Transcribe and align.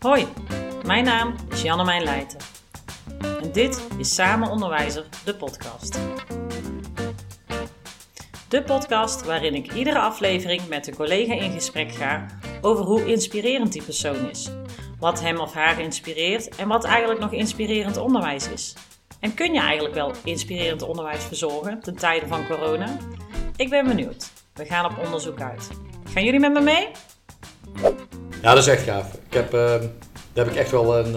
Hoi, 0.00 0.26
mijn 0.84 1.04
naam 1.04 1.34
is 1.50 1.62
Janne 1.62 2.00
Leijten. 2.00 2.38
En 3.20 3.52
dit 3.52 3.86
is 3.98 4.14
Samen 4.14 4.50
Onderwijzer, 4.50 5.04
de 5.24 5.34
podcast. 5.34 5.98
De 8.48 8.62
podcast 8.62 9.24
waarin 9.24 9.54
ik 9.54 9.72
iedere 9.72 9.98
aflevering 9.98 10.68
met 10.68 10.86
een 10.86 10.94
collega 10.94 11.34
in 11.34 11.52
gesprek 11.52 11.92
ga 11.92 12.26
over 12.60 12.84
hoe 12.84 13.06
inspirerend 13.06 13.72
die 13.72 13.82
persoon 13.82 14.30
is. 14.30 14.50
Wat 14.98 15.20
hem 15.20 15.40
of 15.40 15.52
haar 15.52 15.80
inspireert 15.80 16.56
en 16.56 16.68
wat 16.68 16.84
eigenlijk 16.84 17.20
nog 17.20 17.32
inspirerend 17.32 17.96
onderwijs 17.96 18.48
is. 18.48 18.74
En 19.20 19.34
kun 19.34 19.52
je 19.52 19.60
eigenlijk 19.60 19.94
wel 19.94 20.12
inspirerend 20.24 20.82
onderwijs 20.82 21.24
verzorgen 21.24 21.80
ten 21.80 21.96
tijde 21.96 22.26
van 22.26 22.46
corona? 22.46 22.96
Ik 23.56 23.70
ben 23.70 23.86
benieuwd. 23.86 24.32
We 24.54 24.64
gaan 24.64 24.84
op 24.84 25.04
onderzoek 25.04 25.40
uit. 25.40 25.70
Gaan 26.04 26.24
jullie 26.24 26.40
met 26.40 26.52
me 26.52 26.60
mee? 26.60 26.88
Ja, 28.46 28.54
dat 28.54 28.66
is 28.66 28.72
echt 28.72 28.82
gaaf. 28.82 29.06
Ik 29.28 29.34
heb, 29.34 29.54
uh, 29.54 29.60
daar 29.60 30.44
heb 30.44 30.48
ik 30.48 30.54
echt 30.54 30.70
wel 30.70 30.96
een. 30.96 31.14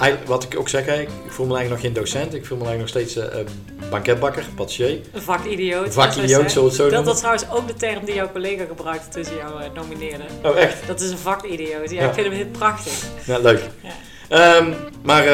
Uh, 0.00 0.14
wat 0.24 0.44
ik 0.44 0.58
ook 0.58 0.68
zeg, 0.68 0.86
ik 0.86 1.08
voel 1.28 1.46
me 1.46 1.56
eigenlijk 1.56 1.70
nog 1.70 1.80
geen 1.80 1.92
docent. 1.92 2.34
Ik 2.34 2.46
voel 2.46 2.58
me 2.58 2.64
eigenlijk 2.64 2.94
nog 2.94 3.04
steeds 3.04 3.34
uh, 3.34 3.44
banketbakker, 3.90 4.44
patissier. 4.54 5.00
Een 5.12 5.22
vakidioot. 5.22 5.86
Een 5.86 5.92
vakidioot, 5.92 6.50
zo 6.50 6.64
het 6.64 6.74
zo 6.74 6.88
Dat 6.88 7.06
is 7.06 7.18
trouwens 7.18 7.50
ook 7.50 7.66
de 7.66 7.74
term 7.74 8.04
die 8.04 8.14
jouw 8.14 8.32
collega 8.32 8.64
gebruikte 8.64 9.08
toen 9.08 9.24
ze 9.24 9.34
jou 9.34 9.72
nomineerden. 9.74 10.26
Oh, 10.42 10.58
echt? 10.58 10.86
Dat 10.86 11.00
is 11.00 11.10
een 11.10 11.18
vakidioot. 11.18 11.90
Ja, 11.90 12.00
ja. 12.00 12.08
ik 12.08 12.14
vind 12.14 12.26
hem 12.26 12.36
heel 12.36 12.50
prachtig. 12.58 12.92
Ja, 13.24 13.38
leuk. 13.38 13.62
Ja. 14.28 14.56
Um, 14.56 14.74
maar 15.02 15.24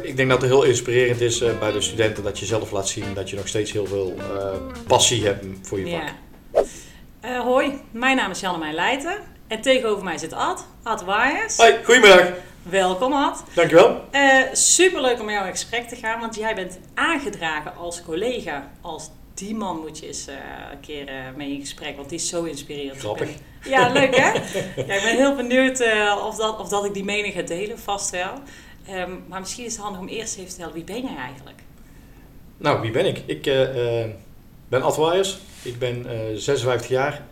ik 0.00 0.16
denk 0.16 0.28
dat 0.28 0.40
het 0.40 0.50
heel 0.50 0.62
inspirerend 0.62 1.20
is 1.20 1.42
bij 1.58 1.72
de 1.72 1.80
studenten 1.80 2.24
dat 2.24 2.38
je 2.38 2.46
zelf 2.46 2.70
laat 2.70 2.88
zien 2.88 3.14
dat 3.14 3.30
je 3.30 3.36
nog 3.36 3.48
steeds 3.48 3.72
heel 3.72 3.86
veel 3.86 4.14
passie 4.86 5.24
hebt 5.24 5.44
voor 5.62 5.80
je 5.80 5.90
vak. 5.90 6.64
Ja. 7.22 7.42
hoi, 7.42 7.80
mijn 7.90 8.16
naam 8.16 8.30
is 8.30 8.40
Janne 8.40 8.72
Leijten. 8.72 9.32
En 9.46 9.60
tegenover 9.60 10.04
mij 10.04 10.18
zit 10.18 10.32
Ad, 10.32 10.66
Ad 10.82 11.04
Waaiers. 11.04 11.56
Hoi, 11.56 11.74
goedemiddag. 11.84 12.28
Welkom 12.62 13.12
Ad. 13.12 13.44
Dankjewel. 13.54 14.04
Uh, 14.12 14.42
superleuk 14.52 15.18
om 15.18 15.24
met 15.24 15.34
jou 15.34 15.46
in 15.46 15.52
gesprek 15.52 15.88
te 15.88 15.96
gaan, 15.96 16.20
want 16.20 16.34
jij 16.34 16.54
bent 16.54 16.78
aangedragen 16.94 17.76
als 17.76 18.02
collega. 18.02 18.70
Als 18.80 19.10
die 19.34 19.54
man 19.54 19.80
moet 19.80 19.98
je 19.98 20.06
eens 20.06 20.28
uh, 20.28 20.34
een 20.72 20.80
keer 20.80 21.08
uh, 21.08 21.14
mee 21.36 21.50
in 21.50 21.60
gesprek, 21.60 21.96
want 21.96 22.08
die 22.08 22.18
is 22.18 22.28
zo 22.28 22.44
inspirerend. 22.44 22.98
Grappig. 22.98 23.28
Ja, 23.64 23.92
leuk 23.92 24.16
hè? 24.16 24.32
ja, 24.86 24.94
ik 24.94 25.02
ben 25.02 25.16
heel 25.16 25.34
benieuwd 25.34 25.84
of, 26.22 26.36
dat, 26.36 26.58
of 26.58 26.68
dat 26.68 26.84
ik 26.84 26.94
die 26.94 27.04
mening 27.04 27.34
ga 27.34 27.42
delen, 27.42 27.78
vast 27.78 28.10
wel. 28.10 28.32
Um, 28.90 29.24
maar 29.28 29.40
misschien 29.40 29.64
is 29.64 29.72
het 29.72 29.82
handig 29.82 30.00
om 30.00 30.08
eerst 30.08 30.32
even 30.32 30.44
te 30.44 30.50
vertellen, 30.50 30.74
wie 30.74 30.84
ben 30.84 31.02
jij 31.02 31.16
eigenlijk? 31.16 31.58
Nou, 32.56 32.80
wie 32.80 32.90
ben 32.90 33.06
ik? 33.06 33.22
Ik 33.26 33.42
ben 34.68 34.82
Ad 34.82 34.96
Waaiers. 34.96 35.38
Ik 35.62 35.78
ben 35.78 36.06
56 36.34 36.88
jaar 36.88 37.22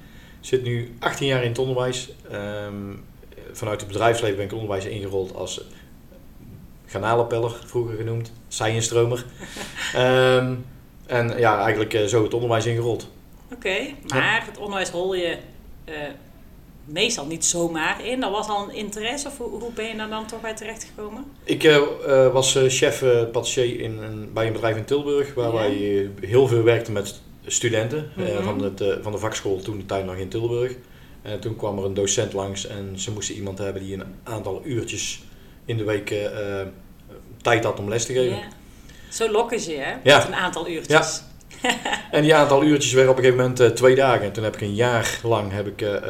zit 0.47 0.63
nu 0.63 0.95
18 0.99 1.27
jaar 1.27 1.43
in 1.43 1.49
het 1.49 1.59
onderwijs. 1.59 2.11
Um, 2.33 3.05
vanuit 3.53 3.81
het 3.81 3.89
bedrijfsleven 3.89 4.37
ben 4.37 4.45
ik 4.47 4.53
onderwijs 4.53 4.85
ingerold 4.85 5.35
als 5.35 5.65
garnalenpeller, 6.87 7.57
vroeger 7.65 7.97
genoemd, 7.97 8.33
seienstromer. 8.49 9.25
um, 9.97 10.65
en 11.07 11.39
ja, 11.39 11.63
eigenlijk 11.63 11.95
uh, 11.95 12.05
zo 12.05 12.23
het 12.23 12.35
onderwijs 12.35 12.67
ingerold. 12.67 13.09
Oké, 13.53 13.77
maar 14.07 14.45
het 14.47 14.59
onderwijs 14.59 14.91
rol 14.91 15.15
je 15.15 15.37
uh, 15.89 15.95
meestal 16.85 17.27
niet 17.27 17.45
zomaar 17.45 18.07
in. 18.07 18.21
Dat 18.21 18.31
was 18.31 18.49
al 18.49 18.69
een 18.69 18.75
interesse 18.75 19.29
of 19.29 19.39
hoe, 19.39 19.61
hoe 19.61 19.73
ben 19.73 19.87
je 19.87 19.97
daar 19.97 20.09
dan 20.09 20.27
toch 20.27 20.41
bij 20.41 20.55
terechtgekomen? 20.55 21.25
Ik 21.45 21.65
uh, 21.65 22.33
was 22.33 22.59
chef 22.69 23.05
patissier 23.33 23.81
in 23.81 24.31
bij 24.33 24.47
een 24.47 24.53
bedrijf 24.53 24.77
in 24.77 24.85
Tilburg 24.85 25.35
waar 25.35 25.47
ja. 25.47 25.53
wij 25.53 26.11
heel 26.21 26.47
veel 26.47 26.63
werkten 26.63 26.93
met 26.93 27.21
studenten 27.47 28.11
mm 28.17 28.25
-hmm. 28.25 28.45
van, 28.45 28.63
het, 28.63 28.81
uh, 28.81 28.95
van 29.01 29.13
de 29.13 29.19
vakschool 29.19 29.61
toen 29.61 29.79
de 29.79 29.87
tijd 29.87 30.05
nog 30.05 30.17
in 30.17 30.29
Tilburg. 30.29 30.75
En 31.23 31.41
toen 31.41 31.57
kwam 31.57 31.79
er 31.79 31.85
een 31.85 31.95
docent 31.95 32.33
langs 32.33 32.67
en 32.67 32.93
ze 32.99 33.13
moesten 33.13 33.35
iemand 33.35 33.59
hebben 33.59 33.83
die 33.83 33.95
een 33.95 34.05
aantal 34.23 34.61
uurtjes 34.65 35.23
in 35.65 35.77
de 35.77 35.85
week 35.85 36.11
uh, 36.11 36.29
tijd 37.43 37.65
had 37.65 37.79
om 37.79 37.89
les 37.89 38.07
te 38.07 38.13
geven. 38.13 38.37
Yeah. 38.37 38.51
Zo 39.11 39.31
lokken 39.31 39.61
ze, 39.61 39.73
hè? 39.73 39.93
Ja. 40.03 40.19
Met 40.19 40.27
een 40.27 40.35
aantal 40.35 40.69
uurtjes. 40.69 41.23
Ja. 41.63 41.71
en 42.11 42.23
die 42.23 42.35
aantal 42.35 42.65
uurtjes 42.65 42.93
werden 42.93 43.13
op 43.13 43.19
een 43.19 43.25
gegeven 43.25 43.45
moment 43.51 43.77
twee 43.77 43.95
dagen. 43.95 44.25
En 44.25 44.33
toen 44.33 44.45
heb 44.45 44.55
ik 44.55 44.61
een 44.61 44.75
jaar 44.75 45.21
lang 45.23 45.53
heb 45.53 45.67
ik, 45.67 46.01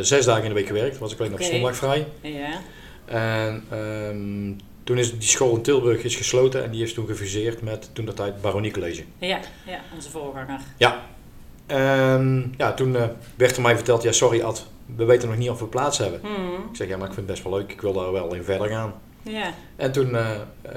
zes 0.00 0.24
dagen 0.24 0.42
in 0.42 0.48
de 0.48 0.54
week 0.54 0.66
gewerkt. 0.66 0.98
was 0.98 1.12
ik 1.12 1.18
alleen 1.18 1.32
okay. 1.32 1.46
op 1.46 1.52
zondag 1.52 1.76
vrij. 1.76 2.06
Ja. 2.20 2.60
En 3.06 3.64
um, 3.72 4.56
toen 4.86 4.98
is 4.98 5.18
die 5.18 5.28
school 5.28 5.56
in 5.56 5.62
Tilburg 5.62 6.02
is 6.02 6.16
gesloten 6.16 6.64
en 6.64 6.70
die 6.70 6.82
is 6.82 6.94
toen 6.94 7.06
gefuseerd 7.06 7.62
met 7.62 7.90
toen 7.92 8.04
dat 8.04 8.16
tijd 8.16 8.40
Baronie 8.40 8.70
College. 8.70 9.04
Ja, 9.18 9.40
ja, 9.66 9.80
onze 9.94 10.10
voorganger. 10.10 10.60
Ja. 10.76 11.02
En 11.66 12.54
ja, 12.56 12.72
toen 12.72 12.92
uh, 12.92 13.04
werd 13.36 13.56
er 13.56 13.62
mij 13.62 13.74
verteld, 13.74 14.02
ja 14.02 14.12
sorry 14.12 14.42
Ad, 14.42 14.66
we 14.96 15.04
weten 15.04 15.28
nog 15.28 15.38
niet 15.38 15.50
of 15.50 15.60
we 15.60 15.66
plaats 15.66 15.98
hebben. 15.98 16.20
Hmm. 16.20 16.54
Ik 16.70 16.76
zeg, 16.76 16.88
ja 16.88 16.96
maar 16.96 17.08
ik 17.08 17.14
vind 17.14 17.26
het 17.26 17.34
best 17.36 17.48
wel 17.48 17.58
leuk, 17.58 17.72
ik 17.72 17.80
wil 17.80 17.92
daar 17.92 18.12
wel 18.12 18.34
in 18.34 18.44
verder 18.44 18.68
gaan. 18.68 18.94
Ja. 19.22 19.54
En 19.76 19.92
toen 19.92 20.10
uh, 20.10 20.30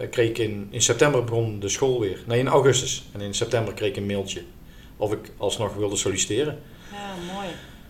kreeg 0.10 0.30
ik 0.30 0.38
in, 0.38 0.68
in 0.70 0.82
september 0.82 1.24
begon 1.24 1.60
de 1.60 1.70
school 1.70 2.00
weer. 2.00 2.24
Nee, 2.26 2.40
in 2.40 2.48
augustus. 2.48 3.10
En 3.14 3.22
in 3.22 3.34
september 3.34 3.74
kreeg 3.74 3.90
ik 3.90 3.98
een 3.98 4.06
mailtje 4.06 4.42
of 4.98 5.12
ik 5.12 5.32
alsnog 5.38 5.76
wilde 5.76 5.96
solliciteren. 5.96 6.60
Ja, 6.92 7.34
mooi. 7.34 7.48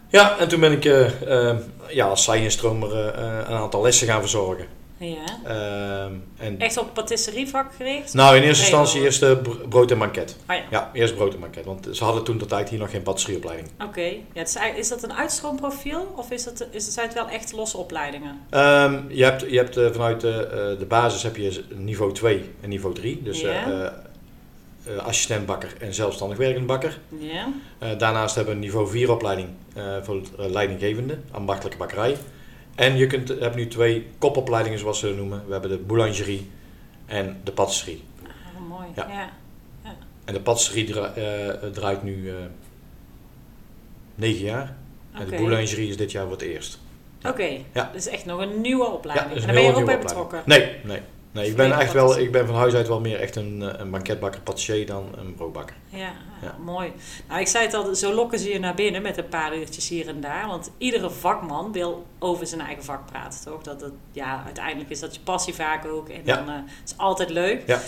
Ja, 0.09 0.38
en 0.38 0.47
toen 0.47 0.59
ben 0.59 0.72
ik 0.72 0.86
uh, 0.86 1.57
ja, 1.90 2.06
als 2.06 2.28
een 2.28 3.46
aantal 3.46 3.81
lessen 3.81 4.07
gaan 4.07 4.22
verzorgen. 4.22 4.66
Ja. 4.99 5.39
Uh, 5.47 6.45
en 6.45 6.59
Echt 6.59 6.77
op 6.77 6.93
patisserievak 6.93 7.73
gericht? 7.73 8.13
Nou, 8.13 8.35
in 8.35 8.43
eerste 8.43 8.63
instantie 8.63 9.01
eerst 9.01 9.23
uh, 9.23 9.31
brood 9.69 9.91
en 9.91 9.97
banket. 9.97 10.37
Oh, 10.49 10.55
ja. 10.55 10.63
ja, 10.69 10.89
eerst 10.93 11.15
brood 11.15 11.33
en 11.33 11.39
banket. 11.39 11.65
Want 11.65 11.87
ze 11.91 12.03
hadden 12.03 12.23
toen 12.23 12.37
de 12.37 12.45
tijd 12.45 12.69
hier 12.69 12.79
nog 12.79 12.91
geen 12.91 13.01
patisserieopleiding. 13.01 13.69
Oké. 13.75 13.85
Okay. 13.85 14.23
Ja, 14.33 14.41
is, 14.41 14.57
is 14.75 14.89
dat 14.89 15.03
een 15.03 15.13
uitstroomprofiel 15.13 16.13
of 16.15 16.31
is 16.31 16.43
dat, 16.43 16.67
is, 16.71 16.93
zijn 16.93 17.05
het 17.05 17.15
wel 17.15 17.29
echt 17.29 17.51
losse 17.51 17.77
opleidingen? 17.77 18.39
Um, 18.51 19.05
je 19.09 19.23
hebt, 19.23 19.41
je 19.49 19.57
hebt 19.57 19.77
uh, 19.77 19.91
vanuit 19.91 20.21
de, 20.21 20.47
uh, 20.73 20.79
de 20.79 20.85
basis 20.85 21.23
heb 21.23 21.35
je 21.35 21.63
niveau 21.75 22.13
2 22.13 22.49
en 22.61 22.69
niveau 22.69 22.95
3. 22.95 23.21
Dus 23.23 23.41
ja. 23.41 23.93
assistent 24.97 25.45
bakker 25.45 25.73
en 25.79 25.93
zelfstandig 25.93 26.38
werkend 26.38 26.65
bakker. 26.65 26.99
Ja. 27.19 27.47
daarnaast 27.97 28.35
hebben 28.35 28.53
we 28.53 28.59
een 28.59 28.65
niveau 28.65 28.89
4 28.89 29.11
opleiding 29.11 29.49
voor 30.01 30.21
leidinggevende, 30.38 31.17
ambachtelijke 31.31 31.77
bakkerij. 31.77 32.17
En 32.79 32.97
je 32.97 33.07
kunt, 33.07 33.28
hebt 33.28 33.56
nu 33.56 33.67
twee 33.67 34.07
kopopleidingen, 34.17 34.79
zoals 34.79 35.00
ze 35.00 35.07
het 35.07 35.16
noemen. 35.16 35.44
We 35.45 35.51
hebben 35.51 35.69
de 35.69 35.78
boulangerie 35.78 36.50
en 37.06 37.41
de 37.44 37.51
patisserie. 37.51 38.03
Ah, 38.23 38.67
mooi. 38.67 38.88
Ja. 38.95 39.07
ja. 39.07 39.29
ja. 39.84 39.95
En 40.25 40.34
de 40.34 40.40
patisserie 40.40 40.85
dra 40.85 41.13
uh, 41.18 41.69
draait 41.72 42.03
nu 42.03 42.16
uh, 42.16 42.34
negen 44.16 44.45
jaar. 44.45 44.75
Okay. 45.13 45.25
En 45.25 45.29
de 45.29 45.35
boulangerie 45.35 45.89
is 45.89 45.97
dit 45.97 46.12
jaar 46.12 46.23
voor 46.23 46.31
het 46.31 46.41
eerst. 46.41 46.79
Oké, 47.19 47.29
okay. 47.29 47.66
ja. 47.73 47.89
dus 47.94 48.07
echt 48.07 48.25
nog 48.25 48.41
een 48.41 48.62
nieuwe 48.62 48.85
opleiding. 48.85 49.34
Ja, 49.34 49.39
en 49.39 49.45
daar 49.45 49.56
ben 49.56 49.63
je 49.63 49.73
ook 49.73 49.85
bij 49.85 50.00
betrokken? 50.00 50.41
Nee, 50.45 50.75
nee. 50.84 51.00
Nee, 51.31 51.50
ik 51.50 51.56
ben 51.56 51.72
echt 51.72 51.94
wel, 51.94 52.19
ik 52.19 52.31
ben 52.31 52.45
van 52.45 52.56
huis 52.56 52.73
uit 52.73 52.88
wel 52.88 53.00
meer 53.00 53.19
echt 53.19 53.35
een, 53.35 53.81
een 53.81 53.91
banketbakker, 53.91 54.41
patissier 54.41 54.85
dan 54.85 55.09
een 55.17 55.35
broodbakker. 55.35 55.75
Ja, 55.90 56.12
ja, 56.41 56.56
mooi. 56.63 56.91
Nou, 57.28 57.40
ik 57.40 57.47
zei 57.47 57.66
het 57.66 57.73
al, 57.73 57.95
zo 57.95 58.13
lokken 58.13 58.40
ze 58.40 58.50
je 58.50 58.59
naar 58.59 58.75
binnen 58.75 59.01
met 59.01 59.17
een 59.17 59.29
paar 59.29 59.57
uurtjes 59.57 59.89
hier 59.89 60.07
en 60.07 60.22
daar. 60.22 60.47
Want 60.47 60.72
iedere 60.78 61.09
vakman 61.09 61.72
wil 61.72 62.06
over 62.19 62.47
zijn 62.47 62.62
eigen 62.62 62.84
vak 62.84 63.06
praten, 63.06 63.44
toch? 63.44 63.62
Dat 63.62 63.81
het, 63.81 63.94
ja, 64.12 64.44
uiteindelijk 64.45 64.89
is 64.89 65.00
dat 65.00 65.16
je 65.16 65.22
passie 65.22 65.53
vaak 65.53 65.85
ook. 65.85 66.09
En 66.09 66.22
ja. 66.23 66.35
dan 66.35 66.50
uh, 66.50 66.56
is 66.85 66.94
altijd 66.97 67.29
leuk. 67.29 67.63
Ja. 67.68 67.81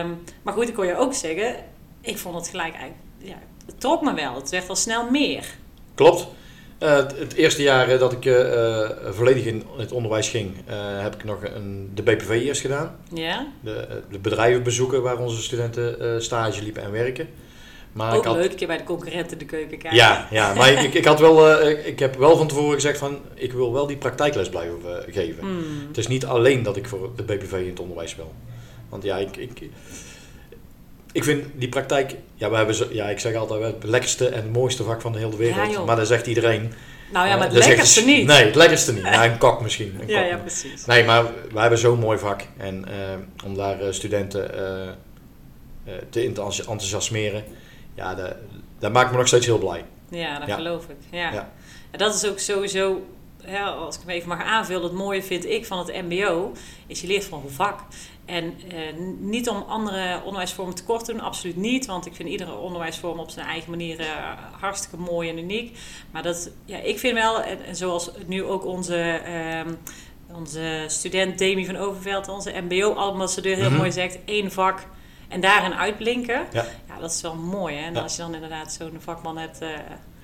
Um, 0.00 0.22
maar 0.42 0.54
goed, 0.54 0.68
ik 0.68 0.74
kon 0.74 0.86
je 0.86 0.96
ook 0.96 1.14
zeggen, 1.14 1.54
ik 2.00 2.18
vond 2.18 2.34
het 2.34 2.48
gelijk 2.48 2.74
eigenlijk, 2.74 3.02
ja, 3.18 3.36
het 3.66 3.80
trok 3.80 4.02
me 4.02 4.14
wel. 4.14 4.34
Het 4.34 4.50
werd 4.50 4.68
al 4.68 4.76
snel 4.76 5.10
meer. 5.10 5.44
Klopt. 5.94 6.28
Uh, 6.82 6.96
het, 6.96 7.34
eerste 7.34 7.62
jaar 7.62 7.98
dat 7.98 8.12
ik 8.12 8.24
uh, 8.24 8.90
volledig 9.10 9.44
in 9.44 9.64
het 9.76 9.92
onderwijs 9.92 10.28
ging, 10.28 10.54
heb 11.00 11.14
ik 11.14 11.24
nog 11.24 11.38
een, 11.42 11.90
de 11.94 12.02
BPV 12.02 12.28
eerst 12.28 12.60
gedaan. 12.60 12.96
Ja. 13.14 13.46
De, 13.60 14.02
de 14.10 14.18
bedrijven 14.18 14.62
bezoeken 14.62 15.02
waar 15.02 15.18
onze 15.18 15.42
studenten 15.42 16.22
stage 16.22 16.62
liepen 16.62 16.82
en 16.82 16.92
werken. 16.92 17.28
Maar 17.92 18.12
Ook 18.12 18.18
ik 18.18 18.24
had, 18.24 18.36
leuk, 18.36 18.50
een 18.50 18.56
keer 18.56 18.66
bij 18.66 18.76
de 18.76 18.84
concurrenten 18.84 19.38
de 19.38 19.44
keuken 19.44 19.78
kijken. 19.78 19.98
Ja, 19.98 20.28
ja 20.30 20.54
maar 20.54 20.72
ik, 20.84 20.94
ik, 20.94 21.04
had 21.04 21.20
wel, 21.20 21.62
ik 21.68 21.98
heb 21.98 22.16
wel 22.16 22.36
van 22.36 22.48
tevoren 22.48 22.74
gezegd 22.74 22.98
van, 22.98 23.18
ik 23.34 23.52
wil 23.52 23.72
wel 23.72 23.86
die 23.86 23.96
praktijkles 23.96 24.48
blijven 24.48 24.78
geven. 25.10 25.46
Mm. 25.46 25.86
Het 25.88 25.98
is 25.98 26.06
niet 26.06 26.26
alleen 26.26 26.62
dat 26.62 26.76
ik 26.76 26.88
voor 26.88 27.10
de 27.16 27.22
BPV 27.22 27.52
in 27.52 27.68
het 27.68 27.80
onderwijs 27.80 28.16
wil. 28.16 28.32
Want 28.88 29.02
ja, 29.02 29.16
ik, 29.16 29.36
ik 29.36 29.70
ik 31.12 31.24
vind 31.24 31.44
die 31.54 31.68
praktijk, 31.68 32.14
ja, 32.34 32.50
we 32.50 32.56
hebben 32.56 32.94
ja, 32.94 33.08
ik 33.08 33.18
zeg 33.18 33.34
altijd 33.34 33.62
het 33.62 33.84
lekkerste 33.84 34.28
en 34.28 34.50
mooiste 34.50 34.84
vak 34.84 35.00
van 35.00 35.12
de 35.12 35.18
hele 35.18 35.36
wereld. 35.36 35.72
Ja, 35.72 35.84
maar 35.84 35.96
dat 35.96 36.06
zegt 36.06 36.26
iedereen. 36.26 36.72
Nou 37.12 37.28
ja, 37.28 37.36
maar 37.36 37.48
het 37.48 37.56
uh, 37.56 37.66
lekkerste 37.66 38.04
niet. 38.04 38.26
Nee, 38.26 38.44
het 38.44 38.54
lekkerste 38.54 38.92
niet. 38.92 39.02
Nou, 39.02 39.30
een 39.30 39.38
kok 39.38 39.60
misschien. 39.62 39.96
Een 40.00 40.08
ja, 40.14 40.20
kok 40.20 40.30
ja, 40.30 40.36
precies. 40.36 40.86
Nee, 40.86 41.04
maar 41.04 41.24
we 41.52 41.60
hebben 41.60 41.78
zo'n 41.78 41.98
mooi 41.98 42.18
vak. 42.18 42.42
En 42.56 42.84
uh, 42.88 43.44
om 43.46 43.56
daar 43.56 43.82
uh, 43.82 43.92
studenten 43.92 44.50
te 46.10 46.22
enthousiasmeren, 46.22 47.44
ja, 47.94 48.14
dat, 48.14 48.34
dat 48.78 48.92
maakt 48.92 49.10
me 49.10 49.16
nog 49.16 49.26
steeds 49.26 49.46
heel 49.46 49.58
blij. 49.58 49.84
Ja, 50.08 50.38
dat 50.38 50.48
ja. 50.48 50.54
geloof 50.54 50.84
ik. 50.84 50.96
Ja. 51.10 51.32
ja. 51.32 51.52
En 51.90 51.98
dat 51.98 52.14
is 52.14 52.26
ook 52.26 52.38
sowieso 52.38 53.02
ja, 53.46 53.66
als 53.66 53.96
ik 53.96 54.00
hem 54.06 54.10
even 54.10 54.28
mag 54.28 54.42
aanvullen, 54.42 54.82
het 54.82 54.92
mooie 54.92 55.22
vind 55.22 55.46
ik 55.46 55.66
van 55.66 55.78
het 55.78 56.02
MBO, 56.08 56.52
is 56.86 57.00
je 57.00 57.06
leert 57.06 57.24
van 57.24 57.42
een 57.44 57.50
vak. 57.50 57.80
En 58.30 58.54
eh, 58.70 58.76
niet 59.18 59.48
om 59.48 59.64
andere 59.68 60.20
onderwijsvormen 60.24 60.74
tekort 60.74 61.04
te 61.04 61.12
doen, 61.12 61.20
absoluut 61.20 61.56
niet. 61.56 61.86
Want 61.86 62.06
ik 62.06 62.14
vind 62.14 62.28
iedere 62.28 62.56
onderwijsvorm 62.56 63.18
op 63.18 63.30
zijn 63.30 63.46
eigen 63.46 63.70
manier 63.70 64.00
eh, 64.00 64.06
hartstikke 64.60 64.96
mooi 64.96 65.28
en 65.28 65.38
uniek. 65.38 65.78
Maar 66.10 66.22
dat, 66.22 66.50
ja, 66.64 66.78
ik 66.78 66.98
vind 66.98 67.14
wel, 67.14 67.42
en, 67.42 67.64
en 67.64 67.76
zoals 67.76 68.10
nu 68.26 68.44
ook 68.44 68.64
onze, 68.64 68.96
ehm, 69.24 69.68
onze 70.34 70.84
student 70.86 71.38
Demi 71.38 71.66
van 71.66 71.76
Overveld, 71.76 72.28
onze 72.28 72.52
MBO-ambassadeur 72.68 73.56
heel 73.56 73.68
Mhm. 73.70 73.78
mooi 73.78 73.92
zegt, 73.92 74.18
één 74.24 74.52
vak 74.52 74.86
en 75.28 75.40
daarin 75.40 75.74
uitblinken. 75.74 76.46
Ja. 76.52 76.64
Ja, 76.88 76.98
dat 77.00 77.10
is 77.10 77.20
wel 77.20 77.34
mooi. 77.34 77.74
Hè? 77.76 77.84
En 77.86 77.94
Ja. 77.94 78.00
als 78.00 78.16
je 78.16 78.22
dan 78.22 78.34
inderdaad 78.34 78.72
zo'n 78.72 78.96
vakman 78.98 79.38
hebt 79.38 79.60
eh, 79.60 79.68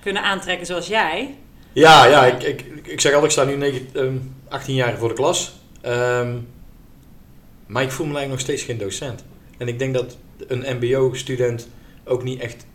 kunnen 0.03 0.23
aantrekken 0.23 0.67
zoals 0.67 0.87
jij. 0.87 1.35
Ja, 1.73 2.05
ja 2.07 2.25
ik, 2.27 2.43
ik, 2.43 2.61
ik 2.87 3.01
zeg 3.01 3.13
altijd, 3.15 3.33
ik 3.33 3.39
sta 3.39 3.45
nu 3.51 3.57
9, 3.57 3.89
ehm, 3.95 4.17
18 4.49 4.75
jaar 4.75 4.97
voor 4.99 5.09
de 5.09 5.15
klas. 5.15 5.53
Ehm, 5.81 6.37
maar 7.67 7.83
ik 7.83 7.91
voel 7.91 8.07
me 8.07 8.17
eigenlijk 8.17 8.31
nog 8.47 8.57
steeds 8.57 8.63
geen 8.71 8.79
docent. 8.79 9.25
En 9.59 9.69
ik 9.69 9.79
denk 9.79 9.95
dat 9.95 10.17
een 10.47 10.77
mbo-student 10.77 11.69
ook 12.05 12.23
niet 12.23 12.41
echt 12.41 12.67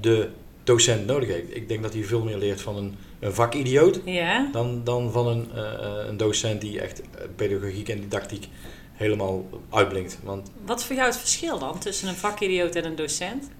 de 0.00 0.28
docent 0.64 1.06
nodig 1.06 1.28
heeft. 1.28 1.56
Ik 1.56 1.68
denk 1.68 1.82
dat 1.82 1.92
hij 1.92 2.04
veel 2.04 2.22
meer 2.24 2.36
leert 2.36 2.60
van 2.60 2.76
een, 2.76 2.94
een 3.20 3.32
vakidioot 3.34 4.00
Ja. 4.04 4.48
dan, 4.52 4.80
dan 4.84 5.12
van 5.12 5.26
een, 5.26 5.46
eh, 5.54 5.72
eh, 5.72 6.06
een 6.08 6.16
docent 6.16 6.60
die 6.60 6.80
echt 6.80 7.00
eh, 7.00 7.24
pedagogiek 7.36 7.88
en 7.88 8.00
didactiek 8.00 8.48
helemaal 8.92 9.48
uitblinkt. 9.70 10.18
Want 10.22 10.50
Wat 10.66 10.78
is 10.80 10.84
voor 10.84 10.96
jou 10.96 11.08
het 11.08 11.18
verschil 11.18 11.58
dan 11.58 11.78
tussen 11.78 12.08
een 12.08 12.14
vakidioot 12.14 12.74
en 12.74 12.84
een 12.84 12.96
docent? 12.96 13.50